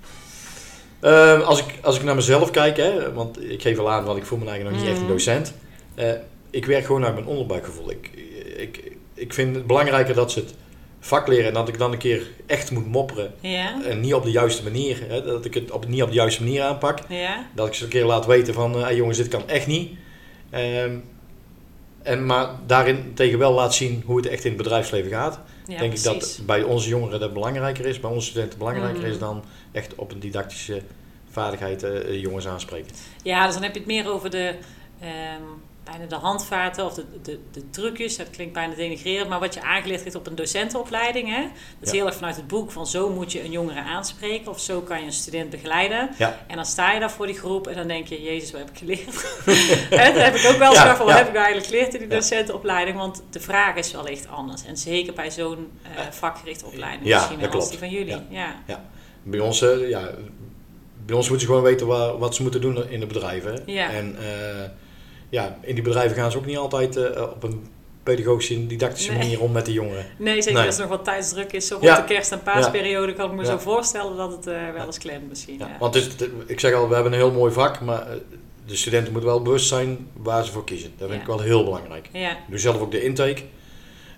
Ehm, 1.00 1.40
als, 1.40 1.58
ik, 1.66 1.78
als 1.82 1.96
ik 1.96 2.02
naar 2.02 2.14
mezelf 2.14 2.50
kijk, 2.50 2.76
hè, 2.76 3.12
want 3.12 3.50
ik 3.50 3.62
geef 3.62 3.78
al 3.78 3.90
aan, 3.90 4.04
want 4.04 4.18
ik 4.18 4.24
voel 4.24 4.38
me 4.38 4.46
eigenlijk 4.46 4.76
nog 4.76 4.84
niet 4.84 4.92
echt 4.94 5.00
een 5.00 5.06
Mhm. 5.08 5.16
docent. 5.16 5.52
Ik 6.50 6.66
werk 6.66 6.84
gewoon 6.84 7.00
naar 7.00 7.14
mijn 7.14 7.26
onderbuikgevoel. 7.26 7.90
Ik, 7.90 8.10
ik, 8.56 8.92
ik 9.22 9.34
vind 9.34 9.54
het 9.54 9.66
belangrijker 9.66 10.14
dat 10.14 10.32
ze 10.32 10.38
het 10.38 10.54
vak 11.00 11.26
leren 11.28 11.46
en 11.46 11.54
dat 11.54 11.68
ik 11.68 11.78
dan 11.78 11.92
een 11.92 11.98
keer 11.98 12.30
echt 12.46 12.70
moet 12.70 12.86
mopperen. 12.86 13.34
Ja. 13.40 13.84
En 13.84 14.00
niet 14.00 14.14
op 14.14 14.24
de 14.24 14.30
juiste 14.30 14.62
manier, 14.62 15.04
hè, 15.08 15.22
dat 15.22 15.44
ik 15.44 15.54
het 15.54 15.70
op, 15.70 15.88
niet 15.88 16.02
op 16.02 16.08
de 16.08 16.14
juiste 16.14 16.42
manier 16.42 16.62
aanpak. 16.62 16.98
Ja. 17.08 17.46
Dat 17.54 17.66
ik 17.66 17.74
ze 17.74 17.84
een 17.84 17.90
keer 17.90 18.04
laat 18.04 18.26
weten 18.26 18.54
van, 18.54 18.74
eh, 18.74 18.82
hey 18.82 18.96
jongens, 18.96 19.18
dit 19.18 19.28
kan 19.28 19.48
echt 19.48 19.66
niet. 19.66 19.90
Ehm, 20.50 20.96
en, 22.02 22.26
maar 22.26 22.50
daarin 22.66 23.12
tegen 23.14 23.38
wel 23.38 23.52
laat 23.52 23.74
zien 23.74 24.02
hoe 24.06 24.16
het 24.16 24.26
echt 24.26 24.44
in 24.44 24.52
het 24.52 24.62
bedrijfsleven 24.62 25.10
gaat. 25.10 25.40
ja 25.66 25.78
denk 25.78 25.92
ik 25.92 26.02
dat 26.02 26.40
bij 26.46 26.62
onze 26.62 26.88
jongeren 26.88 27.20
dat 27.20 27.32
belangrijker 27.32 27.86
is, 27.86 28.00
bij 28.00 28.10
onze 28.10 28.28
studenten 28.28 28.58
belangrijker 28.58 29.04
is 29.04 29.18
dan 29.18 29.44
echt 29.72 29.94
op 29.94 30.12
een 30.12 30.20
didactische 30.20 30.82
vaardigheid 31.30 31.82
eh, 31.82 32.20
jongens 32.20 32.46
aanspreken. 32.46 32.92
Ja, 33.22 33.44
dus 33.44 33.54
dan 33.54 33.62
heb 33.62 33.72
je 33.72 33.78
het 33.78 33.88
meer 33.88 34.12
over 34.12 34.30
de, 34.30 34.54
ehm, 35.00 35.42
bijna 35.84 36.06
de 36.06 36.14
handvaten 36.14 36.84
of 36.84 36.94
de, 36.94 37.04
de, 37.22 37.38
de 37.52 37.70
trucjes. 37.70 38.16
Dat 38.16 38.30
klinkt 38.30 38.52
bijna 38.52 38.74
denigrerend, 38.74 39.28
maar 39.28 39.40
wat 39.40 39.54
je 39.54 39.62
aangeleerd 39.62 40.00
krijgt 40.00 40.18
op 40.18 40.26
een 40.26 40.34
docentenopleiding. 40.34 41.28
Hè? 41.28 41.42
Dat 41.42 41.52
is 41.80 41.90
Ja. 41.90 41.96
heel 41.96 42.06
erg 42.06 42.14
vanuit 42.14 42.36
het 42.36 42.46
boek 42.46 42.70
van 42.70 42.86
zo 42.86 43.10
moet 43.10 43.32
je 43.32 43.44
een 43.44 43.50
jongere 43.50 43.80
aanspreken 43.82 44.50
of 44.50 44.60
zo 44.60 44.80
kan 44.80 44.98
je 45.00 45.06
een 45.06 45.12
student 45.12 45.50
begeleiden. 45.50 46.10
Ja. 46.18 46.38
En 46.46 46.56
dan 46.56 46.66
sta 46.66 46.92
je 46.92 47.00
daar 47.00 47.10
voor 47.10 47.26
die 47.26 47.38
groep 47.38 47.66
en 47.66 47.74
dan 47.76 47.86
denk 47.88 48.06
je, 48.06 48.22
jezus, 48.22 48.50
wat 48.50 48.60
heb 48.60 48.70
ik 48.70 48.78
geleerd? 48.78 49.06
Dat 49.90 50.22
heb 50.24 50.34
ik 50.34 50.50
ook 50.52 50.56
wel 50.58 50.68
eens 50.70 50.78
Ja, 50.78 50.96
van, 50.96 51.06
wat 51.06 51.14
heb 51.14 51.26
ik 51.26 51.32
nou 51.32 51.44
eigenlijk 51.44 51.66
geleerd 51.66 51.94
in 51.94 52.00
die 52.00 52.08
docentenopleiding? 52.08 52.96
Want 52.96 53.22
de 53.30 53.40
vraag 53.40 53.76
is 53.76 53.92
wel 53.92 54.06
echt 54.06 54.28
anders. 54.28 54.64
En 54.64 54.76
zeker 54.76 55.12
bij 55.12 55.30
zo'n 55.30 55.70
eh, 55.82 55.90
vakgerichte 56.10 56.66
opleiding 56.66 57.06
Ja, 57.06 57.16
misschien 57.16 57.38
dat 57.40 57.46
als 57.54 57.68
klopt. 57.68 57.70
die 57.70 57.78
van 57.78 57.98
jullie. 57.98 58.22
Ja. 58.28 58.54
Bij 59.22 59.40
ons, 59.40 59.62
eh, 59.62 59.88
ja, 59.88 60.10
bij 61.06 61.16
ons 61.16 61.28
moeten 61.28 61.46
ze 61.46 61.52
gewoon 61.52 61.62
weten 61.68 61.86
waar, 61.86 62.18
wat 62.18 62.34
ze 62.34 62.42
moeten 62.42 62.60
doen 62.60 62.88
in 62.90 63.00
de 63.00 63.06
bedrijven. 63.06 63.62
Ja. 63.66 63.90
En 63.90 64.16
eh, 64.18 64.68
ja, 65.32 65.58
in 65.60 65.74
die 65.74 65.84
bedrijven 65.84 66.16
gaan 66.16 66.30
ze 66.30 66.38
ook 66.38 66.46
niet 66.46 66.56
altijd 66.56 66.96
eh, 66.96 67.22
op 67.22 67.42
een 67.42 67.66
pedagogische 68.02 68.54
en 68.54 68.66
didactische 68.66 69.10
Nee. 69.10 69.18
manier 69.18 69.40
om 69.40 69.52
met 69.52 69.66
de 69.66 69.72
jongeren. 69.72 70.06
Nee, 70.18 70.42
zeker 70.42 70.58
Nee. 70.58 70.66
als 70.66 70.74
er 70.76 70.80
nog 70.80 70.90
wat 70.90 71.04
tijdsdruk 71.04 71.52
is. 71.52 71.66
Zo 71.66 71.74
rond 71.74 71.86
Ja. 71.86 71.96
de 71.96 72.04
kerst- 72.04 72.32
en 72.32 72.42
paasperiode 72.42 73.12
kan 73.14 73.30
ik 73.30 73.36
me 73.36 73.42
Ja. 73.42 73.48
zo 73.48 73.58
voorstellen 73.58 74.16
dat 74.16 74.30
het 74.32 74.46
eh, 74.46 74.54
wel 74.74 74.86
eens 74.86 74.98
klemt 74.98 75.28
misschien. 75.28 75.58
Ja. 75.58 75.76
Want 75.78 75.94
het, 75.94 76.04
is- 76.04 76.10
het- 76.12 76.30
ik 76.46 76.60
zeg 76.60 76.74
al, 76.74 76.88
we 76.88 76.94
hebben 76.94 77.12
een 77.12 77.18
heel 77.18 77.30
mooi 77.32 77.52
vak, 77.52 77.80
maar 77.80 78.00
eh, 78.06 78.16
de 78.66 78.76
studenten 78.76 79.12
moeten 79.12 79.30
wel 79.30 79.42
bewust 79.42 79.68
zijn 79.68 80.08
waar 80.16 80.44
ze 80.44 80.52
voor 80.52 80.64
kiezen. 80.64 80.92
Dat 80.98 81.08
vind 81.08 81.20
ik 81.20 81.26
wel 81.26 81.40
heel 81.40 81.64
belangrijk. 81.64 82.08
Ja. 82.12 82.30
Ik 82.30 82.36
doe 82.48 82.58
zelf 82.58 82.80
ook 82.80 82.90
de 82.90 83.02
intake. 83.02 83.42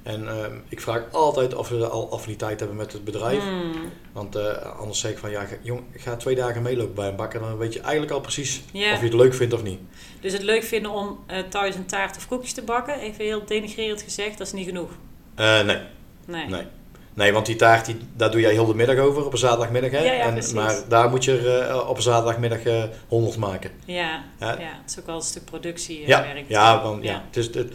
En 0.04 0.28
ehm, 0.28 0.52
ik 0.68 0.80
vraag 0.80 1.02
altijd 1.12 1.54
of 1.54 1.68
we 1.68 1.88
al 1.88 2.10
affiniteit 2.12 2.58
hebben 2.58 2.76
met 2.76 2.92
het 2.92 3.04
bedrijf. 3.04 3.42
Hmm. 3.42 3.72
Want 4.12 4.36
eh, 4.36 4.78
anders 4.78 5.00
zeg 5.00 5.10
ik 5.10 5.18
van 5.18 5.30
ja, 5.30 5.44
ga, 5.44 5.54
jong, 5.62 5.82
ga 5.96 6.16
twee 6.16 6.34
dagen 6.34 6.62
meelopen 6.62 6.94
bij 6.94 7.08
een 7.08 7.16
bakker. 7.16 7.40
Dan 7.40 7.56
weet 7.58 7.72
je 7.72 7.80
eigenlijk 7.80 8.12
al 8.12 8.20
precies 8.20 8.62
of 8.66 8.80
je 8.80 8.84
het 8.84 9.14
leuk 9.14 9.34
vindt 9.34 9.54
of 9.54 9.62
niet. 9.62 9.78
Dus 10.20 10.32
het 10.32 10.42
leuk 10.42 10.62
vinden 10.62 10.90
om 10.90 11.18
eh, 11.26 11.38
thuis 11.48 11.74
een 11.74 11.86
taart 11.86 12.16
of 12.16 12.28
koekjes 12.28 12.52
te 12.52 12.62
bakken, 12.62 12.98
even 12.98 13.24
heel 13.24 13.44
denigrerend 13.44 14.02
gezegd, 14.02 14.38
dat 14.38 14.46
is 14.46 14.52
niet 14.52 14.66
genoeg. 14.66 14.90
Eh, 15.34 15.62
nee, 15.62 15.78
Nee. 16.26 16.46
nee. 16.46 16.66
Nee, 17.14 17.32
want 17.32 17.46
die 17.46 17.56
taart, 17.56 17.86
die, 17.86 17.96
daar 18.16 18.30
doe 18.30 18.40
jij 18.40 18.52
heel 18.52 18.66
de 18.66 18.74
middag 18.74 18.96
over, 18.96 19.24
op 19.24 19.32
een 19.32 19.38
zaterdagmiddag. 19.38 19.90
Hè? 19.90 19.98
Ja, 19.98 20.12
ja, 20.12 20.36
en, 20.36 20.54
maar 20.54 20.74
daar 20.88 21.10
moet 21.10 21.24
je 21.24 21.38
er 21.48 21.88
op 21.88 21.96
een 21.96 22.02
zaterdagmiddag 22.02 22.62
eh 22.62 22.82
100 23.08 23.36
maken. 23.36 23.70
Ja, 23.84 24.24
ja. 24.40 24.58
Ja. 24.58 24.78
het 24.82 24.90
is 24.90 24.98
ook 24.98 25.06
wel 25.06 25.16
een 25.16 25.22
stuk 25.22 25.44
productiewerk. 25.44 26.08
ja, 26.08 26.24
ja, 26.48 26.82
want, 26.82 27.04
ja. 27.04 27.10
Ja. 27.10 27.24
Het 27.26 27.36
is, 27.36 27.46
het, 27.46 27.72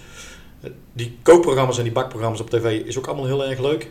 die 0.93 1.17
kookprogramma's 1.21 1.77
en 1.77 1.83
die 1.83 1.91
bakprogramma's 1.93 2.41
op 2.41 2.49
tv 2.49 2.85
is 2.85 2.97
ook 2.97 3.07
allemaal 3.07 3.25
heel 3.25 3.45
erg 3.45 3.59
leuk. 3.59 3.89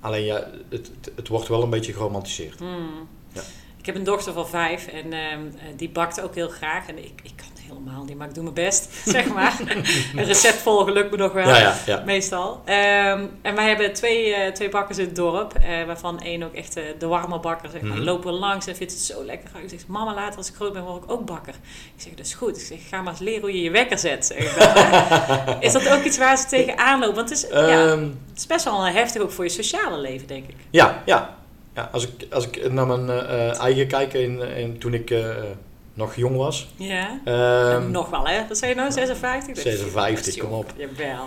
Alleen 0.00 0.24
ja, 0.24 0.50
het, 0.68 0.90
het, 1.00 1.12
het 1.16 1.28
wordt 1.28 1.48
wel 1.48 1.62
een 1.62 1.70
beetje 1.70 1.92
geromantiseerd. 1.92 2.58
Hmm. 2.58 3.08
Ja. 3.32 3.40
Ik 3.76 3.86
heb 3.86 3.94
een 3.94 4.04
dochter 4.04 4.32
van 4.32 4.48
vijf 4.48 4.86
en 4.86 5.12
ehm, 5.12 5.40
eh, 5.56 5.76
die 5.76 5.90
bakt 5.90 6.20
ook 6.20 6.34
heel 6.34 6.48
graag. 6.48 6.88
En 6.88 6.98
ik, 6.98 7.20
ik 7.22 7.32
kan 7.36 7.46
helemaal 7.68 8.04
niet, 8.04 8.16
maar 8.16 8.28
ik 8.28 8.34
doe 8.34 8.42
mijn 8.42 8.54
best, 8.54 8.88
zeg 9.04 9.28
maar. 9.28 9.60
een 10.16 10.24
recept 10.24 10.54
volgen 10.58 10.92
lukt 10.92 11.10
me 11.10 11.16
nog 11.16 11.32
wel. 11.32 11.48
Ja, 11.48 11.58
ja, 11.58 11.76
ja. 11.86 12.02
Meestal. 12.06 12.62
Ehm, 12.64 13.24
en 13.42 13.54
wij 13.54 13.68
hebben 13.68 13.92
twee, 13.92 14.34
eh, 14.34 14.52
twee 14.52 14.68
bakkers 14.68 14.98
in 14.98 15.04
het 15.04 15.16
dorp, 15.16 15.54
eh, 15.54 15.84
waarvan 15.86 16.20
één 16.20 16.42
ook 16.42 16.54
echt 16.54 16.76
eh, 16.76 16.82
de 16.98 17.06
warme 17.06 17.40
bakker. 17.40 17.70
Zeg 17.70 17.80
maar. 17.80 17.96
Mhm. 17.96 18.04
Lopen 18.04 18.32
we 18.32 18.38
langs 18.38 18.66
en 18.66 18.76
vindt 18.76 18.92
het 18.92 19.02
zo 19.02 19.24
lekker. 19.24 19.50
Ik 19.62 19.68
zeg, 19.68 19.86
mama, 19.86 20.14
later 20.14 20.36
als 20.36 20.48
ik 20.48 20.54
groot 20.54 20.72
ben, 20.72 20.82
word 20.82 21.04
ik 21.04 21.10
ook 21.10 21.26
bakker. 21.26 21.54
Ik 21.96 22.02
zeg, 22.02 22.14
dat 22.14 22.26
is 22.26 22.34
goed. 22.34 22.56
Ik 22.56 22.64
zeg, 22.66 22.78
ga 22.88 23.02
maar 23.02 23.12
eens 23.12 23.22
leren 23.22 23.40
hoe 23.40 23.52
je 23.52 23.62
je 23.62 23.70
wekker 23.70 23.98
zet. 23.98 24.26
Zeg 24.26 24.38
is 25.66 25.72
dat 25.72 25.88
ook 25.88 26.04
iets 26.04 26.18
waar 26.18 26.36
ze 26.36 26.46
tegenaan 26.46 27.00
lopen? 27.00 27.14
Want 27.14 27.28
het 27.28 27.38
is, 27.38 27.50
ja, 27.50 27.68
Ehm, 27.68 28.02
het 28.02 28.38
is 28.38 28.46
best 28.46 28.64
wel 28.64 28.86
heftig 28.86 29.22
ook 29.22 29.30
voor 29.30 29.44
je 29.44 29.50
sociale 29.50 29.98
leven, 29.98 30.26
denk 30.26 30.48
ik. 30.48 30.56
ja, 30.70 31.02
ja. 31.06 31.36
ja 31.74 31.88
als, 31.92 32.08
ik, 32.08 32.32
als 32.32 32.46
ik 32.46 32.72
naar 32.72 32.86
mijn 32.86 33.10
eigen 33.58 33.86
kijk 33.86 34.12
in, 34.12 34.40
in, 34.56 34.78
toen 34.78 34.94
ik 34.94 35.14
nog 35.94 36.14
jong 36.16 36.36
was. 36.36 36.68
Ja. 36.76 37.20
ehm, 37.24 37.90
Nog 37.90 38.10
wel, 38.10 38.26
hè? 38.26 38.46
Wat 38.48 38.58
zei 38.58 38.70
je 38.70 38.76
nou? 38.76 38.90
56? 38.92 39.58
56, 39.62 40.16
Dat 40.16 40.26
is 40.26 40.36
kom 40.36 40.52
op. 40.52 40.72
Jawel. 40.76 41.24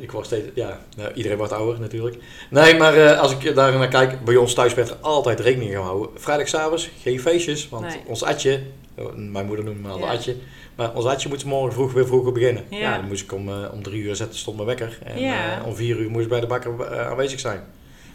Ik 0.00 0.10
word 0.12 0.26
steeds, 0.26 0.46
ja, 0.54 0.80
nou, 0.96 1.12
iedereen 1.14 1.38
wordt 1.38 1.52
ouder 1.52 1.80
natuurlijk. 1.80 2.16
Nee, 2.50 2.76
maar 2.76 2.94
eh, 2.96 3.20
als 3.20 3.32
ik 3.32 3.54
daar 3.54 3.78
naar 3.78 3.88
kijk, 3.88 4.24
bij 4.24 4.36
ons 4.36 4.54
thuis 4.54 4.74
werd 4.74 4.88
er 4.90 4.96
altijd 5.00 5.40
rekening 5.40 5.70
gehouden. 5.72 6.08
Vrijdagavond 6.14 6.88
geen 7.02 7.20
feestjes, 7.20 7.68
want 7.68 7.86
Nee. 7.86 8.00
ons 8.06 8.22
atje, 8.24 8.62
oh, 8.98 9.14
mijn 9.14 9.46
moeder 9.46 9.64
noemt 9.64 9.82
me 9.82 9.88
al 9.88 9.98
Ja. 9.98 10.10
atje, 10.12 10.36
maar 10.74 10.94
ons 10.94 11.04
atje 11.04 11.28
moet 11.28 11.44
morgen 11.44 11.72
vroeg 11.72 11.92
weer 11.92 12.06
vroeger 12.06 12.32
beginnen. 12.32 12.64
Ja. 12.70 12.78
Ja, 12.78 12.96
dan 12.96 13.06
moest 13.08 13.22
ik 13.22 13.32
om, 13.32 13.48
eh, 13.48 13.72
om 13.72 13.82
drie 13.82 14.02
uur 14.02 14.16
zetten, 14.16 14.38
stond 14.38 14.56
mijn 14.56 14.68
wekker. 14.68 14.98
En 15.04 15.20
Ja. 15.20 15.58
eh, 15.60 15.66
om 15.66 15.74
vier 15.74 15.96
uur 15.96 16.10
moest 16.10 16.22
ik 16.24 16.30
bij 16.30 16.40
de 16.40 16.46
bakker 16.46 16.98
aanwezig 17.06 17.40
zijn. 17.40 17.60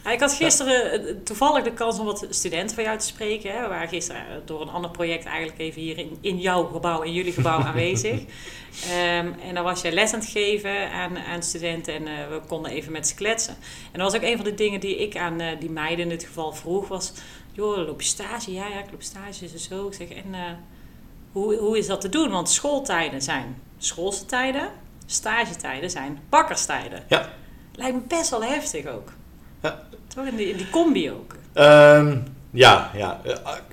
Ja, 0.04 0.10
ik 0.10 0.20
had 0.20 0.32
gisteren 0.32 0.92
eh, 0.92 1.14
toevallig 1.24 1.64
de 1.64 1.72
kans 1.72 1.98
om 1.98 2.06
wat 2.06 2.26
studenten 2.30 2.74
van 2.74 2.84
jou 2.84 2.98
te 2.98 3.06
spreken. 3.06 3.52
Hè. 3.52 3.62
We 3.62 3.68
waren 3.68 3.88
gisteren 3.88 4.20
eh, 4.20 4.34
door 4.44 4.60
een 4.60 4.68
ander 4.68 4.90
project 4.90 5.24
eigenlijk 5.24 5.58
even 5.58 5.80
hier 5.80 5.98
in, 5.98 6.18
in 6.20 6.38
jouw 6.38 6.64
gebouw, 6.64 7.02
in 7.02 7.12
jullie 7.12 7.32
gebouw 7.32 7.58
aanwezig. 7.68 8.20
Ehm, 8.88 9.32
en 9.46 9.54
dan 9.54 9.64
was 9.64 9.80
jij 9.80 9.92
les 9.92 10.12
aan 10.12 10.20
het 10.20 10.28
geven 10.28 10.90
aan, 10.90 11.18
aan 11.18 11.42
studenten 11.42 11.94
en 11.94 12.06
eh, 12.06 12.28
we 12.28 12.40
konden 12.48 12.70
even 12.70 12.92
met 12.92 13.08
ze 13.08 13.14
kletsen. 13.14 13.54
En 13.92 13.98
dat 13.98 14.12
was 14.12 14.20
ook 14.20 14.26
een 14.26 14.36
van 14.36 14.44
de 14.44 14.54
dingen 14.54 14.80
die 14.80 14.96
ik 14.96 15.16
aan 15.16 15.40
die 15.58 15.70
meiden 15.70 16.04
in 16.04 16.08
dit 16.08 16.24
geval 16.24 16.52
vroeg 16.52 16.88
was... 16.88 17.12
Joh, 17.54 17.76
loop 17.76 18.00
je 18.00 18.06
stage? 18.06 18.52
Ja, 18.52 18.68
ja, 18.68 18.78
ik 18.78 18.90
loop 18.90 19.02
stage 19.02 19.48
en 19.52 19.58
zo. 19.58 19.86
Ik 19.86 19.94
zeg, 19.94 20.08
en 20.08 20.58
hoe, 21.32 21.56
hoe 21.56 21.78
is 21.78 21.86
dat 21.86 22.00
te 22.00 22.08
doen? 22.08 22.30
Want 22.30 22.48
schooltijden 22.48 23.22
zijn 23.22 23.62
schoolse 23.78 24.26
tijden, 24.26 24.68
stagetijden 25.06 25.90
zijn 25.90 26.18
bakkerstijden. 26.28 27.04
Ja. 27.08 27.28
Lijkt 27.74 27.94
me 27.94 28.02
best 28.08 28.30
wel 28.30 28.42
heftig 28.42 28.86
ook. 28.86 29.12
Ja. 29.62 29.82
Toch 30.14 30.26
in 30.26 30.36
die, 30.36 30.50
in 30.50 30.56
die 30.56 30.70
combi 30.70 31.10
ook. 31.10 31.34
Ehm, 31.52 32.16
ja, 32.50 32.90
ja. 32.94 33.20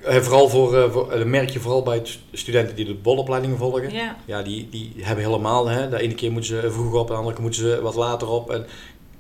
Eh, 0.04 0.16
vooral 0.16 0.50
voor, 0.50 0.78
eh, 0.78 0.92
voor, 0.92 1.10
dat 1.10 1.26
merk 1.26 1.50
je 1.50 1.60
vooral 1.60 1.84
bij 1.84 2.02
studenten 2.32 2.76
die 2.76 2.86
de 2.86 2.96
bolopleidingen 2.96 3.58
volgen. 3.58 3.94
Ja. 3.94 4.16
Ja, 4.26 4.42
die, 4.42 4.70
die 4.70 4.94
hebben 4.98 5.24
helemaal, 5.24 5.68
hè, 5.68 5.90
de 5.90 6.02
ene 6.02 6.16
keer 6.16 6.32
moeten 6.32 6.62
ze 6.62 6.72
vroeg 6.72 6.94
op, 6.94 7.08
de 7.08 7.14
andere 7.14 7.34
keer 7.34 7.44
moeten 7.44 7.62
ze 7.62 7.82
wat 7.82 7.96
later 7.96 8.30
op. 8.30 8.52
En, 8.52 8.66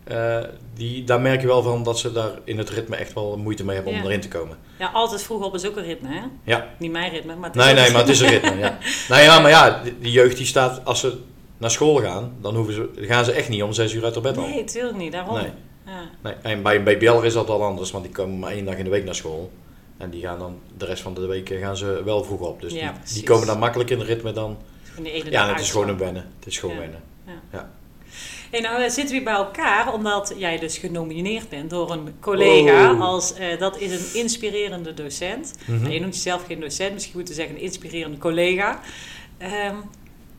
eh, 0.03 0.49
die, 0.73 1.03
daar 1.03 1.21
merk 1.21 1.41
je 1.41 1.47
wel 1.47 1.61
van 1.61 1.83
dat 1.83 1.99
ze 1.99 2.11
daar 2.11 2.31
in 2.43 2.57
het 2.57 2.69
ritme 2.69 2.95
echt 2.95 3.13
wel 3.13 3.37
moeite 3.37 3.65
mee 3.65 3.75
hebben 3.75 3.93
om 3.93 4.03
erin 4.03 4.21
te 4.21 4.27
komen. 4.27 4.57
ja, 4.79 4.89
altijd 4.93 5.23
vroeg 5.23 5.45
op 5.45 5.55
is 5.55 5.67
ook 5.67 5.75
een 5.77 5.83
ritme, 5.83 6.09
hè? 6.09 6.21
Ja. 6.43 6.67
Niet 6.77 6.91
mijn 6.91 7.11
ritme, 7.11 7.35
maar 7.35 7.49
het 7.49 7.59
is 7.59 7.65
Nee, 7.65 7.73
nee, 7.73 7.91
maar 7.91 8.01
het 8.01 8.09
is 8.09 8.19
een 8.19 8.29
ritme. 8.29 8.57
Ja. 8.57 8.77
Nou 9.09 9.21
ja, 9.21 9.39
maar 9.39 9.51
ja, 9.51 9.81
die, 9.99 10.11
jeugd 10.11 10.37
die 10.37 10.45
staat, 10.45 10.85
als 10.85 10.99
ze 10.99 11.17
naar 11.57 11.71
school 11.71 11.95
gaan, 11.95 12.33
dan 12.41 12.55
hoeven 12.55 12.73
ze, 12.73 12.89
gaan 12.95 13.25
ze 13.25 13.31
echt 13.31 13.49
niet 13.49 13.63
om 13.63 13.73
zes 13.73 13.93
uur 13.93 14.03
uit 14.03 14.13
haar 14.13 14.23
bed 14.23 14.37
al. 14.37 14.47
Nee, 14.47 14.59
natuurlijk 14.59 14.97
niet, 14.97 15.11
daarom. 15.11 15.35
Nee. 15.35 15.51
Ja. 15.89 16.09
Nee. 16.21 16.33
En 16.41 16.61
bij 16.63 16.75
een 16.75 16.83
BBL 16.83 17.21
is 17.21 17.33
dat 17.33 17.47
wel 17.47 17.63
anders, 17.63 17.91
want 17.91 18.03
die 18.03 18.13
komen 18.13 18.39
maar 18.39 18.51
één 18.51 18.65
dag 18.65 18.75
in 18.75 18.83
de 18.83 18.89
week 18.89 19.05
naar 19.05 19.15
school. 19.15 19.51
En 19.97 20.09
die 20.09 20.21
gaan 20.21 20.39
dan 20.39 20.59
de 20.77 20.85
rest 20.85 21.01
van 21.01 21.13
de 21.13 21.25
week 21.25 21.49
gaan 21.61 21.77
ze 21.77 22.01
wel 22.05 22.23
vroeg 22.23 22.39
op. 22.39 22.61
Dus 22.61 22.73
Ja, 22.73 22.93
die, 23.13 23.23
komen 23.23 23.47
dan 23.47 23.59
makkelijk 23.59 23.89
in 23.89 23.99
het 23.99 24.07
ritme 24.07 24.31
dan. 24.31 24.57
Ja, 25.29 25.47
het 25.49 25.59
is 25.59 25.71
gewoon 25.71 25.89
een 25.89 25.97
wennen. 25.97 26.31
Het 26.37 26.47
is 26.47 26.57
gewoon 26.57 26.75
Ja. 26.75 26.81
wennen. 26.81 27.01
Ja. 27.25 27.41
Ja. 27.51 27.69
Hey, 28.51 28.59
nou 28.59 28.83
eh, 28.83 28.89
zitten 28.89 29.17
we 29.17 29.23
bij 29.23 29.33
elkaar 29.33 29.93
omdat 29.93 30.33
jij 30.37 30.59
dus 30.59 30.77
genomineerd 30.77 31.49
bent 31.49 31.69
door 31.69 31.91
een 31.91 32.15
collega 32.19 32.91
Oh. 32.91 33.01
als 33.01 33.33
eh, 33.33 33.59
dat 33.59 33.79
is 33.79 33.91
een 33.91 34.19
inspirerende 34.21 34.93
docent. 34.93 35.53
Mhm. 35.65 35.81
Nou, 35.81 35.93
je 35.93 35.99
noemt 35.99 36.15
jezelf 36.15 36.45
geen 36.45 36.59
docent, 36.59 36.93
misschien 36.93 37.15
moeten 37.15 37.33
we 37.35 37.39
zeggen 37.39 37.57
een 37.57 37.63
inspirerende 37.65 38.17
collega. 38.17 38.79
Ehm, 39.37 39.75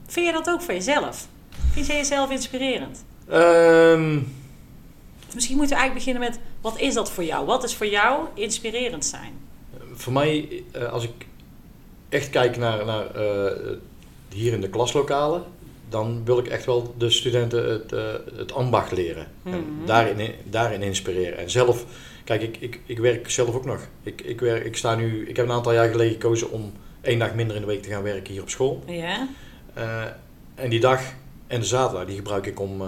vind 0.07 0.27
je 0.27 0.33
dat 0.33 0.49
ook 0.51 0.63
van 0.63 0.75
jezelf? 0.75 1.27
Vind 1.73 1.87
jij 1.87 1.97
jezelf 1.97 2.31
inspirerend? 2.31 3.05
Ehm, 3.29 4.19
Misschien 5.35 5.57
moeten 5.57 5.77
we 5.77 5.81
eigenlijk 5.83 6.07
beginnen 6.07 6.31
met 6.31 6.47
wat 6.61 6.81
is 6.81 6.95
dat 6.95 7.11
voor 7.11 7.25
jou? 7.25 7.47
Wat 7.47 7.65
is 7.65 7.75
voor 7.75 7.87
jou 7.87 8.27
inspirerend 8.35 9.05
zijn? 9.05 9.49
voor 9.95 10.13
mij, 10.13 10.63
eh, 10.73 10.93
als 10.93 11.05
ik 11.05 11.27
echt 12.09 12.31
kijk 12.31 12.57
naar, 12.57 12.85
naar 12.85 13.15
eh, 13.15 13.73
hier 14.29 14.53
in 14.53 14.61
de 14.61 14.69
klaslokalen, 14.69 15.43
dan 15.89 16.25
wil 16.25 16.39
ik 16.39 16.47
echt 16.47 16.65
wel 16.65 16.95
de 16.99 17.11
studenten 17.11 17.71
het, 17.71 17.93
eh, 17.93 18.05
het 18.37 18.53
ambacht 18.53 18.93
leren. 18.93 19.27
En 19.45 19.51
Mhm. 19.51 19.87
daarin, 19.87 20.35
daarin 20.45 20.83
inspireren. 20.83 21.39
En 21.39 21.51
zelf, 21.51 21.85
kijk, 22.25 22.43
ik, 22.43 22.57
ik, 22.57 22.81
ik 22.87 22.99
werk 22.99 23.31
zelf 23.31 23.55
ook 23.55 23.65
nog. 23.65 23.87
Ik, 24.03 24.21
ik, 24.21 24.41
werk, 24.41 24.65
ik, 24.65 24.77
sta 24.77 24.95
nu, 24.95 25.29
ik 25.29 25.37
heb 25.37 25.47
een 25.47 25.53
aantal 25.53 25.73
jaar 25.73 25.91
geleden 25.91 26.13
gekozen 26.13 26.51
om 26.51 26.73
één 27.01 27.19
dag 27.19 27.35
minder 27.35 27.57
in 27.57 27.63
de 27.63 27.69
week 27.69 27.83
te 27.83 27.89
gaan 27.91 28.03
werken 28.03 28.33
hier 28.33 28.43
op 28.43 28.51
school. 28.51 28.83
Ja? 28.87 29.29
En 30.55 30.71
die 30.71 30.81
dag 30.81 31.03
en 31.47 31.61
de 31.61 31.67
zaterdag, 31.67 32.07
die 32.07 32.17
gebruik 32.17 32.47
ik 32.47 32.61
om 32.61 32.83